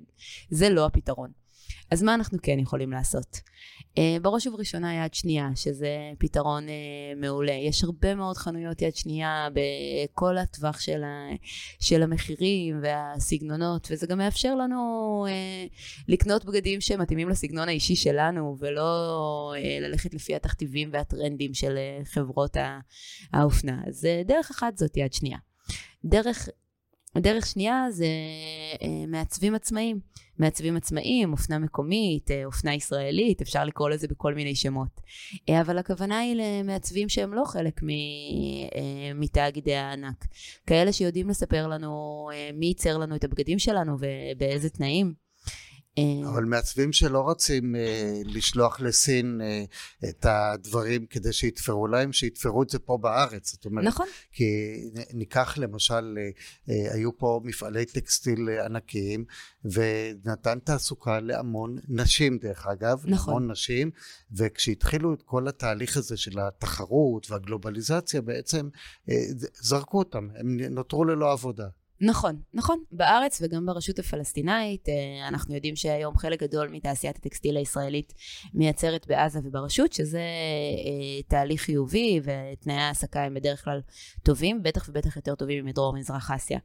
זה 0.51 0.71
לא 0.71 0.87
הפתרון. 0.87 1.31
אז 1.91 2.03
מה 2.03 2.15
אנחנו 2.15 2.39
כן 2.43 2.59
יכולים 2.59 2.91
לעשות? 2.91 3.41
Uh, 3.95 4.23
בראש 4.23 4.47
ובראשונה 4.47 5.05
יד 5.05 5.15
שנייה, 5.15 5.49
שזה 5.55 5.89
פתרון 6.19 6.67
uh, 6.67 6.71
מעולה. 7.21 7.53
יש 7.53 7.85
הרבה 7.85 8.15
מאוד 8.15 8.37
חנויות 8.37 8.83
יד 8.83 8.97
שנייה 8.97 9.49
בכל 9.53 10.39
הטווח 10.39 10.81
של, 10.81 11.03
ה, 11.05 11.29
של 11.81 12.03
המחירים 12.03 12.81
והסגנונות, 12.83 13.89
וזה 13.91 14.07
גם 14.07 14.19
מאפשר 14.19 14.55
לנו 14.55 15.27
uh, 15.29 16.03
לקנות 16.09 16.45
בגדים 16.45 16.81
שמתאימים 16.81 17.29
לסגנון 17.29 17.69
האישי 17.69 17.97
שלנו, 17.97 18.57
ולא 18.59 19.53
uh, 19.57 19.83
ללכת 19.83 20.15
לפי 20.15 20.35
התכתיבים 20.35 20.91
והטרנדים 20.93 21.55
של 21.55 21.77
uh, 21.77 22.05
חברות 22.05 22.57
האופנה. 23.33 23.83
אז 23.87 24.05
uh, 24.05 24.29
דרך 24.29 24.51
אחת 24.51 24.77
זאת 24.77 24.97
יד 24.97 25.13
שנייה. 25.13 25.39
דרך 26.05 26.49
דרך 27.21 27.47
שנייה 27.47 27.87
זה 27.91 28.07
אה, 28.83 29.07
מעצבים 29.07 29.55
עצמאיים. 29.55 30.01
מעצבים 30.39 30.77
עצמאיים, 30.77 31.33
אופנה 31.33 31.59
מקומית, 31.59 32.31
אה, 32.31 32.45
אופנה 32.45 32.75
ישראלית, 32.75 33.41
אפשר 33.41 33.65
לקרוא 33.65 33.91
לזה 33.91 34.09
בכל 34.09 34.35
מיני 34.35 34.55
שמות. 34.55 35.01
אה, 35.49 35.61
אבל 35.61 35.79
הכוונה 35.79 36.19
היא 36.19 36.37
למעצבים 36.37 37.09
שהם 37.09 37.35
לא 37.35 37.45
חלק 37.45 37.81
מתאגידי 39.15 39.75
הענק. 39.75 40.25
כאלה 40.67 40.93
שיודעים 40.93 41.29
לספר 41.29 41.67
לנו 41.67 42.29
מי 42.55 42.67
ייצר 42.67 42.99
לנו 42.99 43.17
את 43.17 43.25
הבגדים 43.25 43.59
שלנו 43.59 43.97
ובאיזה 44.01 44.71
תנאים. 44.71 45.28
אה, 45.99 46.29
אבל 46.29 46.45
מעצבים 46.45 46.93
שלא 46.93 47.21
רוצים 47.21 47.77
אה, 47.77 48.21
לשלוח 48.25 48.81
לסין 48.81 49.41
אה, 49.41 49.65
את 50.09 50.27
הדברים 50.29 51.07
כדי 51.07 51.33
שיתפרו 51.33 51.87
להם, 51.87 52.13
שיתפרו 52.13 52.63
את 52.63 52.71
זה 52.71 52.79
פה 52.79 52.99
בארץ. 52.99 53.53
זאת 53.53 53.65
אומרת, 53.65 53.85
נכון. 53.85 54.07
כי 54.33 54.45
ניקח 55.13 55.59
למשל, 55.59 56.19
אה, 56.69 56.95
היו 56.95 57.19
פה 57.19 57.41
מפעלי 57.45 57.85
טקסטיל 57.87 58.49
ענקיים, 58.65 59.25
ונתן 59.65 60.59
תעסוקה 60.59 61.21
להמון 61.21 61.79
נשים 61.89 62.39
דרך 62.39 62.67
אגב, 62.67 63.03
נכון. 63.07 63.35
המון 63.35 63.51
נשים, 63.51 63.91
וכשהתחילו 64.33 65.15
את 65.15 65.23
כל 65.23 65.49
התהליך 65.49 65.97
הזה 65.97 66.17
של 66.17 66.39
התחרות 66.41 67.31
והגלובליזציה, 67.31 68.21
בעצם 68.21 68.69
אה, 69.09 69.15
זרקו 69.61 69.99
אותם, 69.99 70.29
הם 70.35 70.57
נותרו 70.61 71.05
ללא 71.05 71.33
עבודה. 71.33 71.69
נכון, 72.01 72.41
נכון. 72.55 72.83
בארץ 72.93 73.43
וגם 73.43 73.67
ברשות 73.67 73.99
הפלסטינאית, 73.99 74.89
אה, 74.89 75.29
אנחנו 75.29 75.55
יודעים 75.55 75.77
שהיום 75.77 76.19
חלק 76.19 76.43
גדול 76.43 76.69
מתעשיית 76.69 77.17
הטקסטיל 77.17 77.57
הישראלית 77.57 78.15
מייצרת 78.55 79.07
בעזה 79.07 79.41
וברשות, 79.45 79.93
שזה 79.93 80.19
אה, 80.19 81.23
תהליך 81.29 81.63
חיובי, 81.63 82.21
ותנאי 82.23 82.75
ההעסקה 82.75 83.23
הם 83.25 83.35
בדרך 83.35 83.65
כלל 83.65 83.81
טובים, 84.23 84.63
בטח 84.63 84.89
ובטח 84.89 85.17
יותר 85.17 85.35
טובים 85.35 85.65
מדרום 85.65 85.97
מזרח 85.97 86.31
אסיה. 86.31 86.59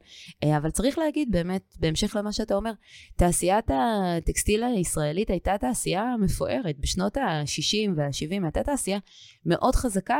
אה, 0.44 0.56
אבל 0.56 0.70
צריך 0.70 0.98
להגיד, 0.98 1.28
באמת, 1.30 1.74
בהמשך 1.80 2.16
למה 2.16 2.32
שאתה 2.32 2.54
אומר, 2.54 2.72
תעשיית 3.16 3.70
הטקסטיל 3.70 4.64
הישראלית 4.64 5.30
הייתה 5.30 5.58
תעשייה 5.58 6.14
מפוארת. 6.20 6.78
בשנות 6.78 7.16
ה-60 7.16 7.90
וה-70 7.96 8.44
הייתה 8.44 8.62
תעשייה 8.62 8.98
מאוד 9.46 9.74
חזקה, 9.74 10.18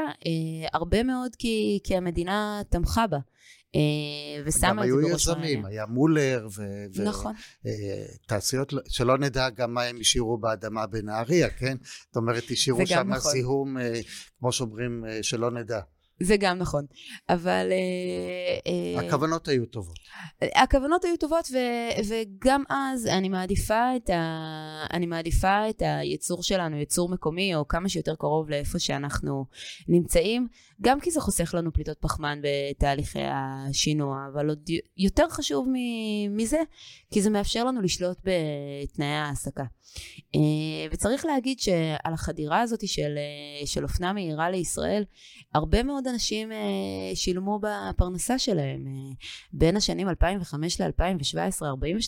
הרבה 0.73 1.02
מאוד 1.02 1.37
כי, 1.38 1.78
כי 1.85 1.97
המדינה 1.97 2.62
תמכה 2.71 3.06
בה. 3.06 3.18
אה, 3.75 4.43
ושמה 4.45 4.85
את 4.85 4.88
זה 4.88 4.95
בראש 4.95 5.28
מעניין. 5.28 5.37
גם 5.37 5.38
היו 5.38 5.57
יזמים, 5.57 5.64
היה 5.64 5.87
מולר 5.87 6.49
נכון. 7.04 7.35
ותעשיות, 7.64 8.75
אה, 8.75 8.78
שלא 8.88 9.19
נדע 9.19 9.50
גם 9.50 9.75
מה 9.75 9.83
הם 9.83 9.97
השאירו 10.00 10.38
באדמה 10.38 10.87
בנהריה, 10.87 11.50
כן? 11.50 11.76
זאת 12.07 12.16
אומרת, 12.16 12.45
השאירו 12.50 12.87
שם 12.87 13.09
נכון. 13.09 13.33
זיהום, 13.33 13.78
אה, 13.78 14.00
כמו 14.38 14.52
שאומרים, 14.52 15.04
שלא 15.23 15.50
נדע. 15.50 15.81
זה 16.23 16.37
גם 16.37 16.59
נכון, 16.59 16.85
אבל... 17.28 17.73
הכוונות 18.97 19.49
היו 19.49 19.66
טובות. 19.66 19.99
הכוונות 20.54 21.04
היו 21.04 21.16
טובות, 21.16 21.49
ו, 21.52 21.56
וגם 22.09 22.62
אז 22.68 23.06
אני 23.06 23.28
מעדיפה, 23.28 23.97
את 23.97 24.11
ה, 24.11 24.87
אני 24.92 25.06
מעדיפה 25.06 25.71
את 25.71 25.83
היצור 25.85 26.42
שלנו, 26.42 26.76
יצור 26.76 27.09
מקומי, 27.09 27.54
או 27.54 27.68
כמה 27.68 27.88
שיותר 27.88 28.14
קרוב 28.14 28.50
לאיפה 28.50 28.78
שאנחנו 28.78 29.44
נמצאים, 29.88 30.49
גם 30.80 31.00
כי 31.00 31.11
זה 31.11 31.21
חוסך 31.21 31.54
לנו 31.54 31.73
פליטות 31.73 31.99
פחמן 32.00 32.38
בתהליכי 32.42 33.23
השינוע, 33.23 34.16
אבל 34.33 34.49
עוד 34.49 34.71
יותר 34.97 35.28
חשוב 35.28 35.68
מזה, 36.30 36.59
כי 37.11 37.23
זה 37.23 37.30
מאפשר 37.30 37.64
לנו 37.64 37.80
לשלוט 37.80 38.18
בתנאי 38.25 39.06
ההעסקה. 39.06 39.64
אה, 40.35 40.88
וצריך 40.92 41.25
להגיד 41.25 41.61
שעל 41.61 42.12
החדירה 42.14 42.61
הזאת 42.61 42.88
של, 42.88 43.14
אה, 43.16 43.66
של 43.66 43.83
אופנה 43.83 44.12
מהירה 44.12 44.50
לישראל, 44.50 45.04
הרבה 45.54 45.83
מאוד 45.83 46.04
אנשים 46.09 46.53
אה, 46.53 46.59
שילמו 47.15 47.61
בפרנסה 47.63 48.39
שלהם. 48.39 48.85
בין 49.53 49.77
השנים 49.77 50.09
2005 50.09 50.81
ל-2017, 50.81 51.63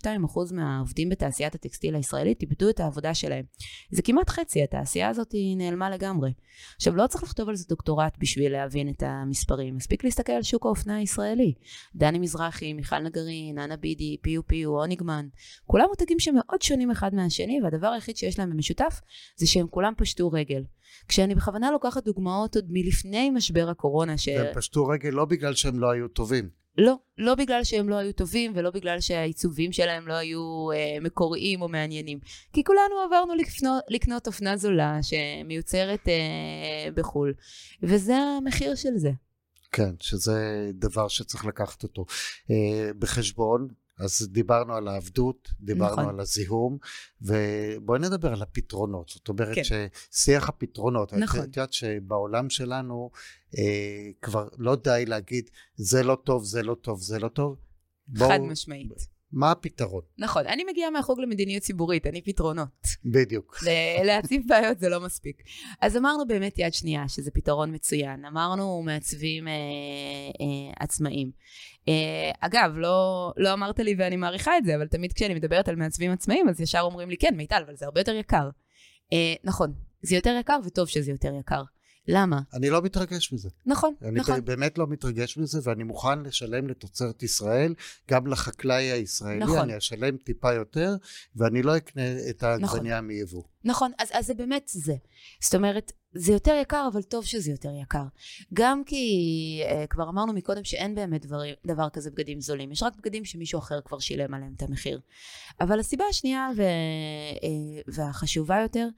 42% 0.04 0.54
מהעובדים 0.54 1.08
בתעשיית 1.08 1.54
הטקסטיל 1.54 1.94
הישראלית 1.94 2.42
איבדו 2.42 2.70
את 2.70 2.80
העבודה 2.80 3.14
שלהם. 3.14 3.44
זה 3.90 4.02
כמעט 4.02 4.30
חצי, 4.30 4.62
התעשייה 4.62 5.08
הזאת 5.08 5.34
נעלמה 5.56 5.90
לגמרי. 5.90 6.32
עכשיו, 6.76 6.96
לא 6.96 7.06
צריך 7.06 7.24
לכתוב 7.24 7.48
על 7.48 7.56
זה 7.56 7.64
דוקטורט 7.68 8.16
בשביל 8.18 8.52
להבין 8.52 8.88
את 8.88 9.02
המספרים, 9.06 9.76
מספיק 9.76 10.04
להסתכל 10.04 10.32
על 10.32 10.42
שוק 10.42 10.66
האופנה 10.66 10.96
הישראלי. 10.96 11.54
דני 11.94 12.18
מזרחי, 12.18 12.72
מיכל 12.72 12.98
נגרין, 12.98 13.58
אנה 13.58 13.76
בידי, 13.76 14.16
פיו 14.22 14.46
פיו, 14.46 14.70
אוניגמן, 14.70 15.28
כולם 15.66 15.84
מותגים 15.88 16.18
שמאוד 16.18 16.62
שונים 16.62 16.90
אחד 16.90 17.14
מהשני, 17.14 17.60
והדבר 17.62 17.86
היחיד 17.86 18.16
שיש 18.16 18.38
להם 18.38 18.50
במשותף 18.50 19.00
זה 19.36 19.46
שהם 19.46 19.66
כולם 19.66 19.92
פשטו 19.96 20.32
רגל. 20.32 20.62
כשאני 21.08 21.34
בכוונה 21.34 21.70
לוקחת 21.70 22.04
דוגמאות 22.04 22.56
עוד 22.56 22.64
מלפני 22.68 23.30
משבר 23.30 23.68
הקורונה 23.70 24.18
ש... 24.18 24.28
והם 24.28 24.54
פשטו 24.54 24.86
רגל 24.86 25.10
לא 25.10 25.24
בגלל 25.24 25.54
שהם 25.54 25.80
לא 25.80 25.90
היו 25.90 26.08
טובים. 26.08 26.66
לא, 26.78 26.94
לא 27.18 27.34
בגלל 27.34 27.64
שהם 27.64 27.88
לא 27.88 27.96
היו 27.96 28.12
טובים 28.12 28.52
ולא 28.54 28.70
בגלל 28.70 29.00
שהעיצובים 29.00 29.72
שלהם 29.72 30.08
לא 30.08 30.14
היו 30.14 30.68
אה, 30.72 30.98
מקוריים 31.00 31.62
או 31.62 31.68
מעניינים. 31.68 32.18
כי 32.52 32.64
כולנו 32.64 33.00
עברנו 33.06 33.34
לקנות, 33.34 33.82
לקנות 33.88 34.26
אופנה 34.26 34.56
זולה 34.56 34.98
שמיוצרת 35.02 36.08
אה, 36.08 36.90
בחו"ל, 36.94 37.34
וזה 37.82 38.16
המחיר 38.16 38.74
של 38.74 38.96
זה. 38.96 39.10
כן, 39.72 39.90
שזה 40.00 40.70
דבר 40.74 41.08
שצריך 41.08 41.44
לקחת 41.44 41.82
אותו 41.82 42.06
אה, 42.50 42.90
בחשבון. 42.98 43.68
אז 43.98 44.28
דיברנו 44.30 44.74
על 44.74 44.88
העבדות, 44.88 45.48
דיברנו 45.60 45.92
נכון. 45.92 46.08
על 46.08 46.20
הזיהום, 46.20 46.78
ובואי 47.22 47.98
נדבר 48.00 48.32
על 48.32 48.42
הפתרונות. 48.42 49.08
זאת 49.08 49.28
אומרת 49.28 49.54
כן. 49.54 49.62
ששיח 50.12 50.48
הפתרונות, 50.48 51.12
נכון. 51.12 51.40
את 51.40 51.44
יודעת 51.44 51.72
שבעולם 51.72 52.50
שלנו 52.50 53.10
אה, 53.58 54.10
כבר 54.22 54.48
לא 54.58 54.76
די 54.76 55.04
להגיד 55.06 55.50
זה 55.76 56.02
לא 56.02 56.18
טוב, 56.24 56.44
זה 56.44 56.62
לא 56.62 56.74
טוב, 56.74 57.00
זה 57.00 57.18
לא 57.18 57.28
טוב. 57.28 57.56
בואו, 58.08 58.30
חד 58.30 58.38
משמעית. 58.40 59.15
מה 59.32 59.50
הפתרון? 59.50 60.02
נכון, 60.18 60.46
אני 60.46 60.64
מגיעה 60.70 60.90
מהחוג 60.90 61.20
למדיניות 61.20 61.62
ציבורית, 61.62 62.06
אני 62.06 62.22
פתרונות. 62.22 62.68
בדיוק. 63.04 63.56
להציב 64.04 64.42
בעיות 64.46 64.78
זה 64.78 64.88
לא 64.88 65.00
מספיק. 65.00 65.42
אז 65.80 65.96
אמרנו 65.96 66.26
באמת 66.26 66.58
יד 66.58 66.74
שנייה, 66.74 67.08
שזה 67.08 67.30
פתרון 67.30 67.74
מצוין. 67.74 68.24
אמרנו 68.24 68.82
מעצבים 68.82 69.48
אה, 69.48 69.52
אה, 69.52 70.74
עצמאים. 70.80 71.30
אה, 71.88 72.30
אגב, 72.40 72.72
לא, 72.76 73.32
לא 73.36 73.52
אמרת 73.52 73.78
לי 73.78 73.94
ואני 73.98 74.16
מעריכה 74.16 74.58
את 74.58 74.64
זה, 74.64 74.76
אבל 74.76 74.86
תמיד 74.86 75.12
כשאני 75.12 75.34
מדברת 75.34 75.68
על 75.68 75.76
מעצבים 75.76 76.12
עצמאים, 76.12 76.48
אז 76.48 76.60
ישר 76.60 76.80
אומרים 76.80 77.10
לי, 77.10 77.16
כן, 77.16 77.34
מיטל, 77.36 77.62
אבל 77.66 77.76
זה 77.76 77.84
הרבה 77.84 78.00
יותר 78.00 78.14
יקר. 78.14 78.50
אה, 79.12 79.34
נכון, 79.44 79.74
זה 80.02 80.16
יותר 80.16 80.36
יקר 80.40 80.58
וטוב 80.64 80.88
שזה 80.88 81.10
יותר 81.10 81.34
יקר. 81.40 81.62
למה? 82.08 82.40
אני 82.54 82.70
לא 82.70 82.82
מתרגש 82.82 83.32
מזה. 83.32 83.48
נכון, 83.66 83.94
אני 84.02 84.20
נכון. 84.20 84.34
אני 84.34 84.42
באמת 84.42 84.78
לא 84.78 84.86
מתרגש 84.86 85.38
מזה, 85.38 85.60
ואני 85.62 85.84
מוכן 85.84 86.22
לשלם 86.22 86.68
לתוצרת 86.68 87.22
ישראל, 87.22 87.74
גם 88.10 88.26
לחקלאי 88.26 88.84
הישראלי, 88.84 89.38
נכון. 89.38 89.58
אני 89.58 89.78
אשלם 89.78 90.16
טיפה 90.16 90.52
יותר, 90.52 90.96
ואני 91.36 91.62
לא 91.62 91.76
אקנה 91.76 92.02
את 92.30 92.42
העגבנייה 92.42 92.96
נכון. 92.96 93.08
מיבוא. 93.08 93.42
נכון, 93.64 93.92
אז, 93.98 94.08
אז 94.12 94.26
זה 94.26 94.34
באמת 94.34 94.70
זה. 94.74 94.94
זאת 95.40 95.54
אומרת, 95.54 95.92
זה 96.16 96.32
יותר 96.32 96.54
יקר, 96.62 96.88
אבל 96.92 97.02
טוב 97.02 97.24
שזה 97.24 97.50
יותר 97.50 97.70
יקר. 97.82 98.04
גם 98.54 98.84
כי 98.84 99.62
uh, 99.64 99.86
כבר 99.86 100.08
אמרנו 100.08 100.32
מקודם 100.32 100.64
שאין 100.64 100.94
באמת 100.94 101.26
דבר, 101.26 101.40
דבר 101.66 101.88
כזה 101.88 102.10
בגדים 102.10 102.40
זולים, 102.40 102.72
יש 102.72 102.82
רק 102.82 102.96
בגדים 102.96 103.24
שמישהו 103.24 103.58
אחר 103.58 103.80
כבר 103.84 103.98
שילם 103.98 104.34
עליהם 104.34 104.52
את 104.56 104.62
המחיר. 104.62 105.00
אבל 105.60 105.80
הסיבה 105.80 106.04
השנייה 106.10 106.48
ו, 106.56 106.62
uh, 106.62 107.90
והחשובה 107.94 108.60
יותר, 108.62 108.88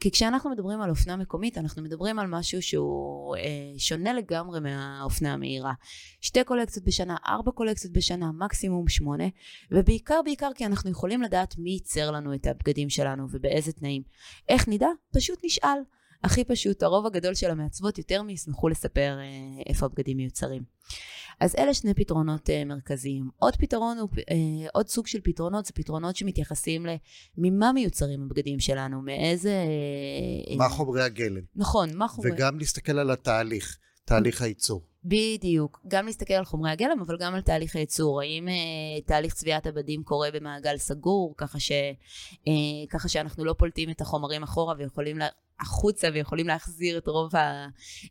כי 0.00 0.10
כשאנחנו 0.10 0.50
מדברים 0.50 0.80
על 0.80 0.90
אופנה 0.90 1.16
מקומית, 1.16 1.58
אנחנו 1.58 1.82
מדברים 1.82 2.18
על 2.18 2.26
משהו 2.26 2.62
שהוא 2.62 3.36
uh, 3.36 3.40
שונה 3.78 4.12
לגמרי 4.12 4.60
מהאופנה 4.60 5.32
המהירה. 5.32 5.72
שתי 6.20 6.44
קולקציות 6.44 6.84
בשנה, 6.84 7.16
ארבע 7.26 7.50
קולקציות 7.50 7.92
בשנה, 7.92 8.32
מקסימום 8.32 8.88
שמונה, 8.88 9.26
ובעיקר 9.70 10.20
בעיקר 10.24 10.50
כי 10.54 10.66
אנחנו 10.66 10.90
יכולים 10.90 11.22
לדעת 11.22 11.58
מי 11.58 11.70
ייצר 11.70 12.10
לנו 12.10 12.34
את 12.34 12.46
הבגדים 12.46 12.90
שלנו 12.90 13.26
ובאיזה 13.30 13.72
תנאים. 13.72 14.02
איך 14.48 14.68
נדע? 14.68 14.88
פשוט 15.12 15.38
נשאל. 15.44 15.78
הכי 16.24 16.44
פשוט, 16.44 16.82
הרוב 16.82 17.06
הגדול 17.06 17.34
של 17.34 17.50
המעצבות 17.50 17.98
יותר 17.98 18.22
מישמחו 18.22 18.68
לספר 18.68 19.18
אה, 19.18 19.62
איפה 19.66 19.86
הבגדים 19.86 20.16
מיוצרים. 20.16 20.62
אז 21.40 21.54
אלה 21.58 21.74
שני 21.74 21.94
פתרונות 21.94 22.50
אה, 22.50 22.64
מרכזיים. 22.64 23.28
עוד 23.36 23.56
פתרון, 23.56 23.98
הוא, 23.98 24.08
אה, 24.30 24.68
עוד 24.72 24.88
סוג 24.88 25.06
של 25.06 25.20
פתרונות, 25.24 25.66
זה 25.66 25.72
פתרונות 25.72 26.16
שמתייחסים 26.16 26.86
לממה 27.38 27.72
מיוצרים 27.72 28.22
הבגדים 28.22 28.60
שלנו, 28.60 29.02
מאיזה... 29.02 29.64
מה 30.56 30.68
חומרי 30.68 31.02
הגלם. 31.02 31.42
נכון, 31.56 31.96
מה 31.96 32.08
חומרי... 32.08 32.32
וגם 32.32 32.58
להסתכל 32.58 32.98
על 32.98 33.10
התהליך, 33.10 33.78
תהליך 34.04 34.42
הייצור. 34.42 34.82
בדיוק, 35.04 35.80
גם 35.88 36.06
להסתכל 36.06 36.34
על 36.34 36.44
חומרי 36.44 36.70
הגלם, 36.70 37.00
אבל 37.00 37.16
גם 37.20 37.34
על 37.34 37.40
תהליך 37.40 37.76
הייצור. 37.76 38.20
האם 38.20 38.48
אה, 38.48 38.54
תהליך 39.06 39.34
צביעת 39.34 39.66
הבדים 39.66 40.02
קורה 40.02 40.28
במעגל 40.30 40.76
סגור, 40.76 41.34
ככה, 41.36 41.60
ש, 41.60 41.72
אה, 42.48 42.52
ככה 42.90 43.08
שאנחנו 43.08 43.44
לא 43.44 43.54
פולטים 43.58 43.90
את 43.90 44.00
החומרים 44.00 44.42
אחורה 44.42 44.74
ויכולים 44.78 45.18
לה, 45.18 45.28
החוצה 45.60 46.08
ויכולים 46.14 46.46
להחזיר 46.46 46.98
את 46.98 47.08
רוב, 47.08 47.36
ה, 47.36 47.66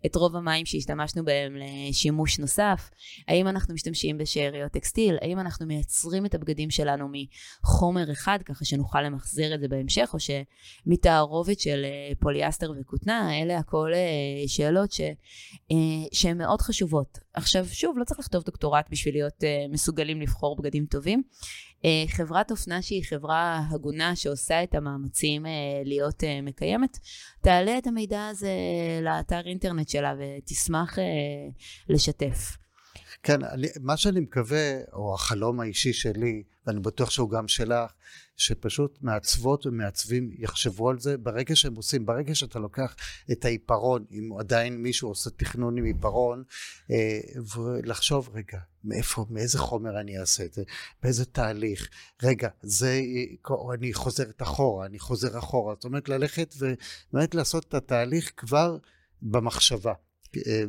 את 0.05 0.15
רוב 0.15 0.35
המים 0.35 0.65
שהשתמשנו 0.65 1.25
בהם 1.25 1.55
לשימוש 1.55 2.39
נוסף? 2.39 2.89
האם 3.27 3.47
אנחנו 3.47 3.73
משתמשים 3.73 4.17
בשאריות 4.17 4.71
טקסטיל? 4.71 5.17
האם 5.21 5.39
אנחנו 5.39 5.65
מייצרים 5.65 6.25
את 6.25 6.35
הבגדים 6.35 6.69
שלנו 6.69 7.07
מחומר 7.11 8.11
אחד 8.11 8.39
ככה 8.45 8.65
שנוכל 8.65 9.01
למחזר 9.01 9.55
את 9.55 9.59
זה 9.59 9.67
בהמשך, 9.67 10.09
או 10.13 10.17
שמתערובת 10.19 11.59
של 11.59 11.85
אה, 11.85 12.15
פוליאסטר 12.19 12.71
וכותנה? 12.81 13.41
אלה 13.41 13.57
הכל 13.57 13.91
אה, 13.93 14.47
שאלות 14.47 14.91
ש, 14.91 15.01
שהן 16.13 16.37
מאוד 16.37 16.61
חשובות. 16.61 17.17
עכשיו, 17.33 17.65
שוב, 17.65 17.97
לא 17.97 18.03
צריך 18.03 18.19
לכתוב 18.19 18.43
דוקטורט 18.43 18.85
בשביל 18.89 19.13
להיות 19.15 19.43
מסוגלים 19.69 20.21
לבחור 20.21 20.55
בגדים 20.55 20.85
טובים. 20.85 21.23
אה, 21.85 22.03
חברת 22.07 22.51
אופנה 22.51 22.81
שהיא 22.81 23.03
חברה 23.03 23.67
הגונה 23.69 24.15
שעושה 24.15 24.63
את 24.63 24.75
המאמצים 24.75 25.45
אה, 25.45 25.51
להיות 25.83 26.23
אה, 26.23 26.41
מקיימת, 26.41 26.97
תעלה 27.41 27.77
את 27.77 27.87
המידע 27.87 28.27
הזה 28.27 28.51
לאתר 29.01 29.41
אינטרנט 29.45 29.89
שלה 29.89 30.13
ותשמח 30.19 30.97
לשתף. 31.89 32.57
כן, 33.23 33.43
אני, 33.43 33.67
מה 33.81 33.97
שאני 33.97 34.19
מקווה, 34.19 34.73
או 34.93 35.13
החלום 35.13 35.59
האישי 35.59 35.93
שלי, 35.93 36.43
ואני 36.67 36.79
בטוח 36.79 37.09
שהוא 37.09 37.29
גם 37.29 37.47
שלך, 37.47 37.91
שפשוט 38.37 38.97
מעצבות 39.01 39.65
ומעצבים 39.65 40.31
יחשבו 40.37 40.89
על 40.89 40.99
זה 40.99 41.17
ברגע 41.17 41.55
שהם 41.55 41.75
עושים, 41.75 42.05
ברגע 42.05 42.35
שאתה 42.35 42.59
לוקח 42.59 42.95
את 43.31 43.45
העיפרון, 43.45 44.05
אם 44.11 44.29
עדיין 44.39 44.77
מישהו 44.77 45.09
עושה 45.09 45.29
תכנון 45.29 45.77
עם 45.77 45.83
עיפרון, 45.83 46.43
אה, 46.91 47.19
ולחשוב, 47.55 48.29
רגע, 48.33 48.59
מאיפה, 48.83 49.25
מאיזה 49.29 49.59
חומר 49.59 49.99
אני 49.99 50.19
אעשה 50.19 50.45
את 50.45 50.53
זה, 50.53 50.63
באיזה 51.03 51.25
תהליך, 51.25 51.89
רגע, 52.23 52.49
זה, 52.61 53.01
אני 53.73 53.93
חוזרת 53.93 54.41
אחורה, 54.41 54.85
אני 54.85 54.99
חוזר 54.99 55.39
אחורה, 55.39 55.75
זאת 55.75 55.85
אומרת 55.85 56.09
ללכת 56.09 56.53
ובאמת 56.57 57.35
לעשות 57.35 57.65
את 57.69 57.73
התהליך 57.73 58.31
כבר 58.37 58.77
במחשבה. 59.21 59.93
אה, 60.47 60.63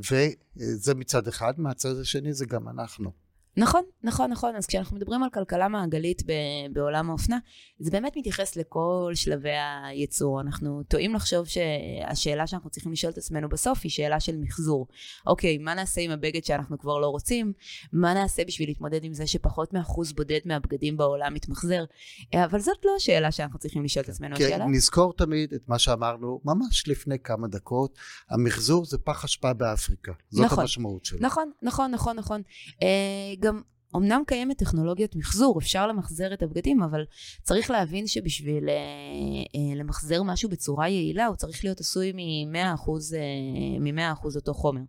וזה 0.56 0.94
מצד 0.94 1.28
אחד, 1.28 1.60
מהצד 1.60 1.98
השני 2.00 2.32
זה 2.32 2.46
גם 2.46 2.68
אנחנו. 2.68 3.27
נכון, 3.58 3.82
נכון, 4.02 4.30
נכון. 4.30 4.56
אז 4.56 4.66
כשאנחנו 4.66 4.96
מדברים 4.96 5.22
על 5.22 5.30
כלכלה 5.30 5.68
מעגלית 5.68 6.22
ב- 6.26 6.72
בעולם 6.72 7.10
האופנה, 7.10 7.38
זה 7.78 7.90
באמת 7.90 8.16
מתייחס 8.16 8.56
לכל 8.56 9.12
שלבי 9.14 9.50
הייצור. 9.84 10.40
אנחנו 10.40 10.82
טועים 10.88 11.14
לחשוב 11.14 11.46
שהשאלה 11.46 12.46
שאנחנו 12.46 12.70
צריכים 12.70 12.92
לשאול 12.92 13.12
את 13.12 13.18
עצמנו 13.18 13.48
בסוף 13.48 13.80
היא 13.82 13.90
שאלה 13.90 14.20
של 14.20 14.36
מחזור. 14.36 14.86
אוקיי, 15.26 15.58
מה 15.58 15.74
נעשה 15.74 16.00
עם 16.00 16.10
הבגד 16.10 16.44
שאנחנו 16.44 16.78
כבר 16.78 16.98
לא 16.98 17.06
רוצים? 17.06 17.52
מה 17.92 18.14
נעשה 18.14 18.44
בשביל 18.44 18.68
להתמודד 18.68 19.04
עם 19.04 19.12
זה 19.14 19.26
שפחות 19.26 19.72
מאחוז 19.72 20.12
בודד 20.12 20.40
מהבגדים 20.44 20.96
בעולם 20.96 21.34
מתמחזר? 21.34 21.84
אבל 22.34 22.60
זאת 22.60 22.84
לא 22.84 22.90
השאלה 22.96 23.32
שאנחנו 23.32 23.58
צריכים 23.58 23.84
לשאול 23.84 24.04
את 24.04 24.08
עצמנו. 24.08 24.36
כן, 24.36 24.44
השאלה... 24.44 24.66
נזכור 24.66 25.12
תמיד 25.12 25.52
את 25.52 25.68
מה 25.68 25.78
שאמרנו 25.78 26.40
ממש 26.44 26.88
לפני 26.88 27.18
כמה 27.18 27.48
דקות, 27.48 27.98
המחזור 28.30 28.84
זה 28.84 28.98
פח 28.98 29.24
אשפה 29.24 29.52
באפריקה. 29.52 30.12
זאת 30.30 30.44
נכון, 30.44 30.60
המשמעות 30.60 31.04
שלו. 31.04 31.18
נכון, 31.20 31.50
נכון, 31.62 31.90
נכון, 31.90 32.16
נכון. 32.16 32.42
אה, 32.82 32.88
גם 33.48 33.60
אמנם 33.96 34.22
קיימת 34.26 34.58
טכנולוגיית 34.58 35.16
מחזור, 35.16 35.58
אפשר 35.58 35.86
למחזר 35.86 36.32
את 36.34 36.42
הבגדים, 36.42 36.82
אבל 36.82 37.04
צריך 37.42 37.70
להבין 37.70 38.06
שבשביל 38.06 38.68
אה, 38.68 38.74
אה, 38.74 39.76
למחזר 39.76 40.22
משהו 40.22 40.48
בצורה 40.48 40.88
יעילה, 40.88 41.26
הוא 41.26 41.36
צריך 41.36 41.64
להיות 41.64 41.80
עשוי 41.80 42.12
מ-100% 42.12 42.90
אה, 43.98 44.12
אותו 44.36 44.54
חומר. 44.54 44.80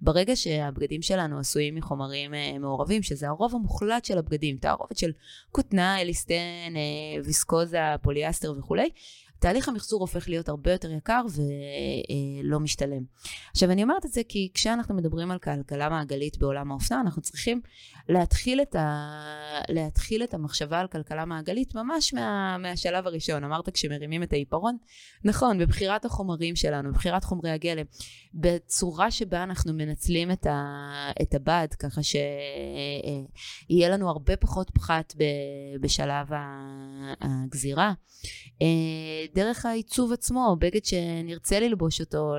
ברגע 0.00 0.36
שהבגדים 0.36 1.02
שלנו 1.02 1.38
עשויים 1.38 1.74
מחומרים 1.74 2.34
אה, 2.34 2.58
מעורבים, 2.58 3.02
שזה 3.02 3.28
הרוב 3.28 3.54
המוחלט 3.54 4.04
של 4.04 4.18
הבגדים, 4.18 4.56
תערובת 4.56 4.96
של 4.98 5.10
כותנה, 5.50 6.00
אליסטן, 6.00 6.74
אה, 6.76 7.22
ויסקוזה, 7.24 7.78
פוליאסטר 8.02 8.54
וכולי, 8.58 8.90
תהליך 9.42 9.68
המחזור 9.68 10.00
הופך 10.00 10.28
להיות 10.28 10.48
הרבה 10.48 10.72
יותר 10.72 10.92
יקר 10.92 11.22
ולא 12.44 12.60
משתלם. 12.60 13.02
עכשיו 13.50 13.70
אני 13.70 13.82
אומרת 13.82 14.06
את 14.06 14.12
זה 14.12 14.20
כי 14.28 14.50
כשאנחנו 14.54 14.94
מדברים 14.94 15.30
על 15.30 15.38
כלכלה 15.38 15.88
מעגלית 15.88 16.38
בעולם 16.38 16.70
האופנה 16.70 17.00
אנחנו 17.00 17.22
צריכים 17.22 17.60
להתחיל 18.08 18.62
את, 18.62 18.74
ה... 18.74 19.60
להתחיל 19.68 20.24
את 20.24 20.34
המחשבה 20.34 20.80
על 20.80 20.86
כלכלה 20.86 21.24
מעגלית 21.24 21.74
ממש 21.74 22.14
מה... 22.14 22.58
מהשלב 22.58 23.06
הראשון. 23.06 23.44
אמרת 23.44 23.70
כשמרימים 23.70 24.22
את 24.22 24.32
העיפרון? 24.32 24.76
נכון, 25.24 25.58
בבחירת 25.58 26.04
החומרים 26.04 26.56
שלנו, 26.56 26.92
בבחירת 26.92 27.24
חומרי 27.24 27.50
הגלם, 27.50 27.84
בצורה 28.34 29.10
שבה 29.10 29.42
אנחנו 29.42 29.72
מנצלים 29.72 30.30
את, 30.30 30.46
ה... 30.46 31.10
את 31.22 31.34
הבד 31.34 31.68
ככה 31.78 32.00
שיהיה 32.02 33.88
לנו 33.88 34.08
הרבה 34.08 34.36
פחות 34.36 34.70
פחת. 34.70 35.14
בשלב 35.80 36.26
הגזירה. 37.20 37.92
דרך 39.34 39.66
העיצוב 39.66 40.12
עצמו, 40.12 40.56
בגד 40.58 40.84
שנרצה 40.84 41.60
ללבוש 41.60 42.00
אותו 42.00 42.34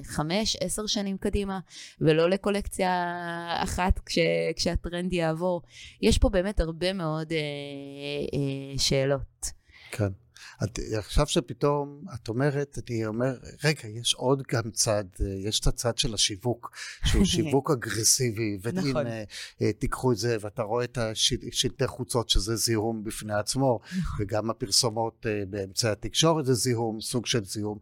לחמש, 0.00 0.56
עשר 0.60 0.86
שנים 0.86 1.18
קדימה, 1.18 1.58
ולא 2.00 2.30
לקולקציה 2.30 2.90
אחת 3.62 4.00
כש, 4.06 4.18
כשהטרנד 4.56 5.12
יעבור. 5.12 5.62
יש 6.02 6.18
פה 6.18 6.28
באמת 6.28 6.60
הרבה 6.60 6.92
מאוד 6.92 7.32
אה, 7.32 7.38
אה, 7.38 8.78
שאלות. 8.78 9.50
כן. 9.90 10.23
את, 10.64 10.78
עכשיו 10.98 11.26
שפתאום 11.26 12.04
את 12.14 12.28
אומרת, 12.28 12.78
אני 12.88 13.06
אומר, 13.06 13.36
רגע, 13.64 13.88
יש 13.88 14.14
עוד 14.14 14.42
גם 14.52 14.70
צד, 14.70 15.04
אה, 15.20 15.26
יש 15.26 15.60
את 15.60 15.66
הצד 15.66 15.98
של 15.98 16.14
השיווק, 16.14 16.70
שהוא 17.04 17.24
שיווק 17.34 17.70
אגרסיבי, 17.70 18.58
והנה, 18.62 18.80
נכון. 18.80 19.06
אה, 19.06 19.72
תיקחו 19.78 20.12
את 20.12 20.16
זה, 20.16 20.36
ואתה 20.40 20.62
רואה 20.62 20.84
את 20.84 20.98
השלטי 20.98 21.86
חוצות 21.86 22.28
שזה 22.28 22.56
זיהום 22.56 23.04
בפני 23.04 23.34
עצמו, 23.34 23.80
נכון. 23.98 24.16
וגם 24.24 24.50
הפרסומות 24.50 25.26
אה, 25.26 25.42
באמצעי 25.50 25.90
התקשורת 25.90 26.46
זה 26.46 26.54
זיהום, 26.54 27.00
סוג 27.00 27.26
של 27.26 27.44
זיהום, 27.44 27.78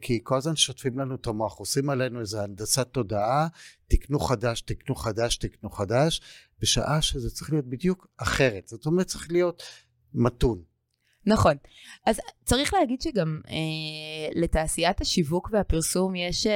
כי 0.00 0.20
כל 0.22 0.36
הזמן 0.36 0.56
שוטפים 0.56 0.98
לנו 0.98 1.14
את 1.14 1.26
המוח, 1.26 1.58
עושים 1.58 1.90
עלינו 1.90 2.20
איזו 2.20 2.40
הנדסת 2.40 2.88
תודעה, 2.92 3.48
תקנו 3.88 4.18
חדש, 4.18 4.60
תקנו 4.60 4.94
חדש, 4.94 5.36
תקנו 5.36 5.70
חדש, 5.70 6.20
בשעה 6.60 7.02
שזה 7.02 7.30
צריך 7.30 7.52
להיות 7.52 7.66
בדיוק 7.66 8.06
אחרת. 8.16 8.68
זאת 8.68 8.86
אומרת, 8.86 9.06
צריך 9.06 9.30
להיות 9.30 9.62
מתון. 10.14 10.73
נכון. 11.26 11.54
אז 12.06 12.20
צריך 12.44 12.74
להגיד 12.74 13.00
שגם 13.00 13.40
אה, 13.48 14.40
לתעשיית 14.42 15.00
השיווק 15.00 15.48
והפרסום 15.52 16.14
יש 16.14 16.46
אה, 16.46 16.52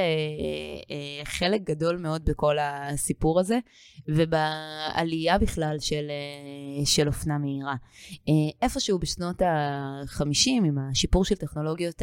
אה, 0.90 1.24
חלק 1.24 1.60
גדול 1.60 1.96
מאוד 1.96 2.24
בכל 2.24 2.56
הסיפור 2.60 3.40
הזה, 3.40 3.58
ובעלייה 4.08 5.38
בכלל 5.38 5.76
של, 5.80 6.06
אה, 6.10 6.86
של 6.86 7.06
אופנה 7.06 7.38
מהירה. 7.38 7.74
אה, 8.28 8.32
איפשהו 8.62 8.98
בשנות 8.98 9.42
ה-50, 9.42 10.50
עם 10.66 10.78
השיפור 10.78 11.24
של 11.24 11.34
טכנולוגיות 11.34 12.02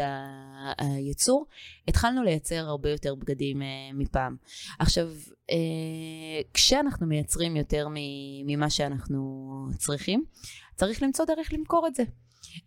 הייצור, 0.77 1.45
התחלנו 1.87 2.23
לייצר 2.23 2.55
הרבה 2.55 2.89
יותר 2.89 3.15
בגדים 3.15 3.61
אה, 3.61 3.67
מפעם. 3.93 4.35
עכשיו, 4.79 5.07
אה, 5.51 6.41
כשאנחנו 6.53 7.07
מייצרים 7.07 7.55
יותר 7.55 7.87
ממה 8.45 8.69
שאנחנו 8.69 9.55
צריכים, 9.77 10.23
צריך 10.75 11.03
למצוא 11.03 11.25
דרך 11.25 11.53
למכור 11.53 11.87
את 11.87 11.95
זה. 11.95 12.03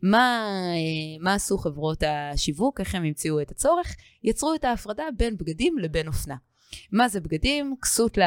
מה, 0.02 0.48
אה, 0.74 1.22
מה 1.24 1.34
עשו 1.34 1.58
חברות 1.58 2.02
השיווק, 2.06 2.80
איך 2.80 2.94
הם 2.94 3.04
המציאו 3.04 3.40
את 3.40 3.50
הצורך? 3.50 3.96
יצרו 4.24 4.54
את 4.54 4.64
ההפרדה 4.64 5.04
בין 5.16 5.36
בגדים 5.36 5.78
לבין 5.78 6.08
אופנה. 6.08 6.36
מה 6.92 7.08
זה 7.08 7.20
בגדים? 7.20 7.74
כסות, 7.82 8.18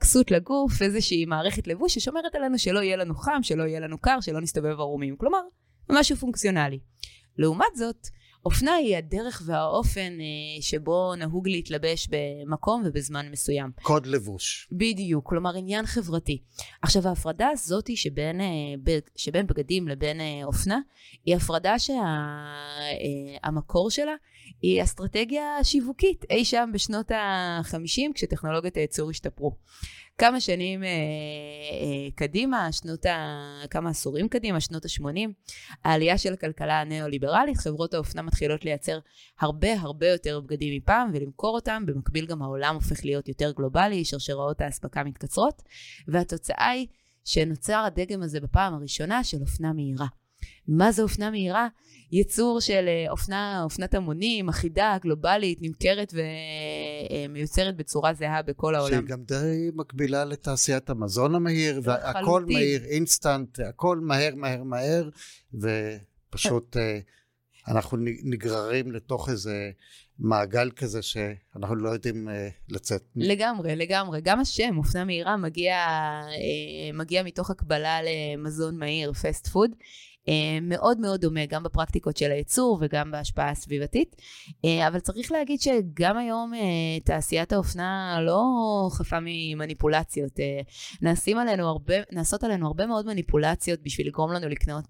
כסות 0.00 0.30
לגוף, 0.30 0.82
איזושהי 0.82 1.24
מערכת 1.24 1.66
לבוש 1.66 1.94
ששומרת 1.94 2.34
עלינו 2.34 2.58
שלא 2.58 2.80
יהיה 2.80 2.96
לנו 2.96 3.14
חם, 3.14 3.38
שלא 3.42 3.62
יהיה 3.62 3.80
לנו 3.80 3.98
קר, 3.98 4.20
שלא 4.20 4.40
נסתובב 4.40 4.80
ערומים. 4.80 5.16
כלומר, 5.16 5.40
משהו 5.90 6.16
פונקציונלי. 6.16 6.78
לעומת 7.38 7.76
זאת, 7.76 8.08
אופנה 8.44 8.74
היא 8.74 8.96
הדרך 8.96 9.42
והאופן 9.46 10.18
אה, 10.20 10.62
שבו 10.62 11.14
נהוג 11.14 11.48
להתלבש 11.48 12.08
במקום 12.10 12.82
ובזמן 12.84 13.30
מסוים. 13.30 13.70
קוד 13.82 14.06
לבוש. 14.06 14.68
בדיוק, 14.72 15.28
כלומר 15.28 15.56
עניין 15.56 15.86
חברתי. 15.86 16.42
עכשיו 16.82 17.08
ההפרדה 17.08 17.48
הזאת 17.48 17.96
שבין, 17.96 18.40
אה, 18.40 18.46
שבין 19.16 19.46
בגדים 19.46 19.88
לבין 19.88 20.20
אה, 20.20 20.40
אופנה, 20.44 20.80
היא 21.24 21.36
הפרדה 21.36 21.74
שהמקור 21.78 23.90
שה, 23.90 24.02
שלה 24.02 24.14
היא 24.62 24.82
אסטרטגיה 24.82 25.44
שיווקית 25.62 26.24
אי 26.30 26.44
שם 26.44 26.70
בשנות 26.72 27.10
ה-50 27.10 28.12
כשטכנולוגיות 28.14 28.76
הייצור 28.76 29.10
השתפרו. 29.10 29.56
כמה 30.22 30.40
שנים 30.40 30.84
אה, 30.84 30.88
אה, 30.88 32.10
קדימה, 32.14 32.72
שנות 32.72 33.06
ה... 33.06 33.36
כמה 33.70 33.90
עשורים 33.90 34.28
קדימה, 34.28 34.60
שנות 34.60 34.84
ה-80, 34.84 35.30
העלייה 35.84 36.18
של 36.18 36.32
הכלכלה 36.32 36.80
הניאו-ליברלית, 36.80 37.56
חברות 37.56 37.94
האופנה 37.94 38.22
מתחילות 38.22 38.64
לייצר 38.64 38.98
הרבה 39.40 39.80
הרבה 39.80 40.08
יותר 40.08 40.40
בגדים 40.40 40.76
מפעם 40.76 41.10
ולמכור 41.14 41.54
אותם, 41.54 41.82
במקביל 41.86 42.26
גם 42.26 42.42
העולם 42.42 42.74
הופך 42.74 43.04
להיות 43.04 43.28
יותר 43.28 43.52
גלובלי, 43.52 44.04
שרשראות 44.04 44.60
האספקה 44.60 45.04
מתקצרות, 45.04 45.62
והתוצאה 46.08 46.68
היא 46.68 46.86
שנוצר 47.24 47.78
הדגם 47.78 48.22
הזה 48.22 48.40
בפעם 48.40 48.74
הראשונה 48.74 49.24
של 49.24 49.40
אופנה 49.40 49.72
מהירה. 49.72 50.06
מה 50.68 50.92
זה 50.92 51.02
אופנה 51.02 51.30
מהירה? 51.30 51.68
ייצור 52.12 52.60
של 52.60 52.84
אה, 52.88 53.10
אופנה, 53.10 53.62
אופנת 53.64 53.94
המונים, 53.94 54.48
אחידה, 54.48 54.96
גלובלית, 55.02 55.58
נמכרת 55.62 56.14
ומיוצרת 57.28 57.76
בצורה 57.76 58.14
זהה 58.14 58.42
בכל 58.42 58.74
העולם. 58.74 58.94
שהיא 58.94 59.08
גם 59.08 59.22
די 59.22 59.70
מקבילה 59.74 60.24
לתעשיית 60.24 60.90
המזון 60.90 61.34
המהיר, 61.34 61.80
והכל 61.84 62.44
מהיר, 62.44 62.84
אינסטנט, 62.84 63.60
הכל 63.60 63.98
מהר, 63.98 64.34
מהר, 64.34 64.62
מהר, 64.62 65.08
ופשוט... 65.54 66.76
אה, 66.76 66.98
אנחנו 67.68 67.98
נגררים 68.24 68.92
לתוך 68.92 69.28
איזה 69.28 69.70
מעגל 70.18 70.70
כזה 70.70 71.02
שאנחנו 71.02 71.74
לא 71.76 71.88
יודעים 71.88 72.28
אה, 72.28 72.32
לצאת. 72.68 73.02
לגמרי, 73.16 73.76
לגמרי. 73.76 74.20
גם 74.20 74.40
השם, 74.40 74.78
אופנה 74.78 75.04
מהירה, 75.04 75.36
מגיע, 75.36 75.76
אה, 76.26 76.96
מגיע 76.96 77.22
מתוך 77.22 77.50
הקבלה 77.50 77.98
למזון 78.02 78.78
מהיר, 78.78 79.12
fast 79.12 79.46
food. 79.46 79.70
אה, 80.28 80.58
מאוד 80.62 81.00
מאוד 81.00 81.20
דומה 81.20 81.46
גם 81.46 81.62
בפרקטיקות 81.62 82.16
של 82.16 82.30
הייצור 82.30 82.78
וגם 82.80 83.10
בהשפעה 83.10 83.50
הסביבתית. 83.50 84.16
אה, 84.64 84.88
אבל 84.88 85.00
צריך 85.00 85.32
להגיד 85.32 85.60
שגם 85.60 86.18
היום 86.18 86.54
אה, 86.54 87.00
תעשיית 87.04 87.52
האופנה 87.52 88.18
לא 88.20 88.42
חפה 88.92 89.16
ממניפולציות. 89.20 90.32
נעשים 91.02 91.38
עלינו 91.38 91.68
הרבה, 91.68 91.94
נעשות 92.12 92.44
עלינו 92.44 92.66
הרבה 92.66 92.86
מאוד 92.86 93.06
מניפולציות 93.06 93.80
בשביל 93.82 94.06
לגרום 94.06 94.32
לנו 94.32 94.48
לקנות 94.48 94.84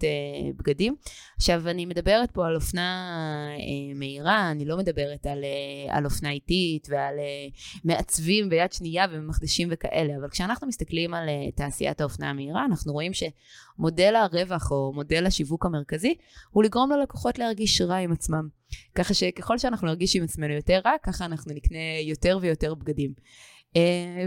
בגדים. 0.57 0.95
עכשיו, 1.37 1.69
אני 1.69 1.87
מדברת 1.87 2.31
פה 2.31 2.47
על 2.47 2.55
אופנה 2.55 3.09
מהירה, 3.95 4.51
אני 4.51 4.65
לא 4.65 4.77
מדברת 4.77 5.27
על, 5.27 5.45
על 5.89 6.05
אופנה 6.05 6.31
איטית 6.31 6.89
ועל 6.91 7.15
מעצבים 7.85 8.49
ביד 8.49 8.73
שנייה 8.73 9.07
ומחדשים 9.13 9.69
וכאלה, 9.71 10.17
אבל 10.21 10.29
כשאנחנו 10.29 10.67
מסתכלים 10.69 11.15
על 11.15 11.29
תעשיית 11.55 12.01
האופנה 12.01 12.31
המהירה, 12.31 12.65
אנחנו 12.65 12.93
רואים 12.93 13.13
שמודל 13.13 14.15
הרווח 14.15 14.71
או 14.71 14.93
מודל 14.95 15.22
מודל 15.23 15.27
השיווק 15.27 15.67
המרכזי, 15.67 16.15
הוא 16.51 16.65
לגרום 16.65 16.91
ללקוחות 16.93 17.39
להרגיש 17.39 17.81
רע 17.81 17.97
עם 17.97 18.13
עצמם. 18.13 18.49
ככה 18.95 19.15
שככל 19.15 19.59
שאנחנו 19.59 19.87
נרגיש 19.87 20.17
עם 20.17 20.25
עצמנו 20.25 20.55
יותר 20.55 20.81
רע, 20.85 20.93
ככה 21.03 21.25
אנחנו 21.25 21.55
נקנה 21.55 21.79
יותר 22.03 22.39
ויותר 22.41 22.75
בגדים. 22.75 23.13
Uh, 23.75 23.77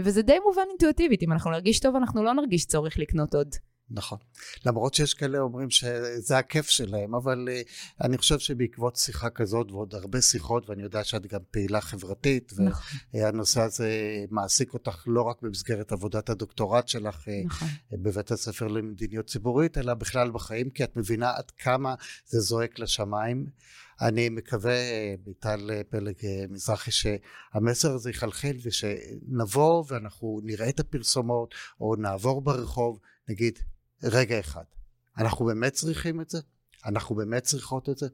וזה 0.04 0.22
די 0.22 0.38
מובן 0.44 0.62
אינטואיטיבית, 0.70 1.22
אם 1.22 1.32
אנחנו 1.32 1.50
נרגיש 1.50 1.80
טוב, 1.80 1.96
אנחנו 1.96 2.24
לא 2.24 2.32
נרגיש 2.32 2.66
צורך 2.66 2.98
לקנות 2.98 3.34
עוד. 3.34 3.54
נכון. 3.90 4.18
למרות 4.66 4.94
שיש 4.94 5.14
כאלה 5.14 5.38
אומרים 5.38 5.70
שזה 5.70 6.38
הכיף 6.38 6.68
שלהם, 6.68 7.14
אבל 7.14 7.48
uh, 7.48 8.04
אני 8.04 8.18
חושב 8.18 8.38
שבעקבות 8.38 8.96
שיחה 8.96 9.30
כזאת 9.30 9.70
ועוד 9.70 9.94
הרבה 9.94 10.22
שיחות, 10.22 10.70
ואני 10.70 10.82
יודע 10.82 11.04
שאת 11.04 11.26
גם 11.26 11.40
פעילה 11.50 11.80
חברתית, 11.80 12.52
נכון. 12.58 12.98
והנושא 13.14 13.60
הזה 13.60 13.90
מעסיק 14.30 14.74
אותך 14.74 15.04
לא 15.06 15.22
רק 15.22 15.42
במסגרת 15.42 15.92
עבודת 15.92 16.30
הדוקטורט 16.30 16.88
שלך 16.88 17.28
אה, 17.28 17.42
נכון. 17.44 17.68
בבית 17.92 18.30
הספר 18.30 18.66
למדיניות 18.66 19.26
ציבורית, 19.26 19.78
אלא 19.78 19.94
בכלל 19.94 20.30
בחיים, 20.30 20.70
כי 20.70 20.84
את 20.84 20.96
מבינה 20.96 21.30
עד 21.30 21.50
כמה 21.50 21.94
זה 22.26 22.40
זועק 22.40 22.78
לשמיים. 22.78 23.46
אני 24.00 24.28
מקווה, 24.28 24.74
ביטל 25.24 25.70
פלג 25.88 26.14
מזרחי, 26.48 26.90
שהמסר 26.90 27.94
הזה 27.94 28.10
יחלחל 28.10 28.56
ושנבוא 28.62 29.84
ואנחנו 29.88 30.40
נראה 30.44 30.68
את 30.68 30.80
הפרסומות 30.80 31.54
או 31.80 31.96
נעבור 31.96 32.42
ברחוב, 32.42 32.98
נגיד, 33.28 33.58
רגע 34.02 34.40
אחד, 34.40 34.64
אנחנו 35.18 35.46
באמת 35.46 35.72
צריכים 35.72 36.20
את 36.20 36.30
זה? 36.30 36.38
אנחנו 36.86 37.14
באמת 37.14 37.42
צריכות 37.42 37.88
את 37.88 37.98
זה? 37.98 38.06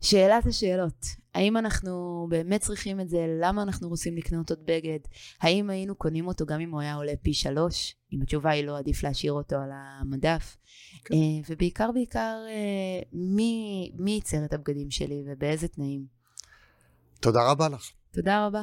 שאלת 0.00 0.46
השאלות, 0.46 1.06
האם 1.34 1.56
אנחנו 1.56 2.26
באמת 2.30 2.60
צריכים 2.60 3.00
את 3.00 3.08
זה? 3.08 3.26
למה 3.40 3.62
אנחנו 3.62 3.88
רוצים 3.88 4.16
לקנות 4.16 4.50
עוד 4.50 4.60
בגד? 4.64 4.98
האם 5.40 5.70
היינו 5.70 5.94
קונים 5.94 6.26
אותו 6.26 6.46
גם 6.46 6.60
אם 6.60 6.70
הוא 6.70 6.80
היה 6.80 6.94
עולה 6.94 7.12
פי 7.22 7.34
שלוש? 7.34 7.94
אם 8.12 8.22
התשובה 8.22 8.50
היא 8.50 8.64
לא, 8.64 8.78
עדיף 8.78 9.02
להשאיר 9.02 9.32
אותו 9.32 9.56
על 9.56 9.70
המדף. 9.72 10.56
כן. 11.04 11.14
אה, 11.14 11.18
ובעיקר 11.48 11.92
בעיקר, 11.92 12.36
אה, 12.48 13.02
מי, 13.12 13.92
מי 13.98 14.10
ייצר 14.10 14.44
את 14.44 14.52
הבגדים 14.52 14.90
שלי 14.90 15.24
ובאיזה 15.26 15.68
תנאים? 15.68 16.06
תודה 17.20 17.50
רבה 17.50 17.68
לך. 17.68 17.90
תודה 18.12 18.46
רבה. 18.46 18.62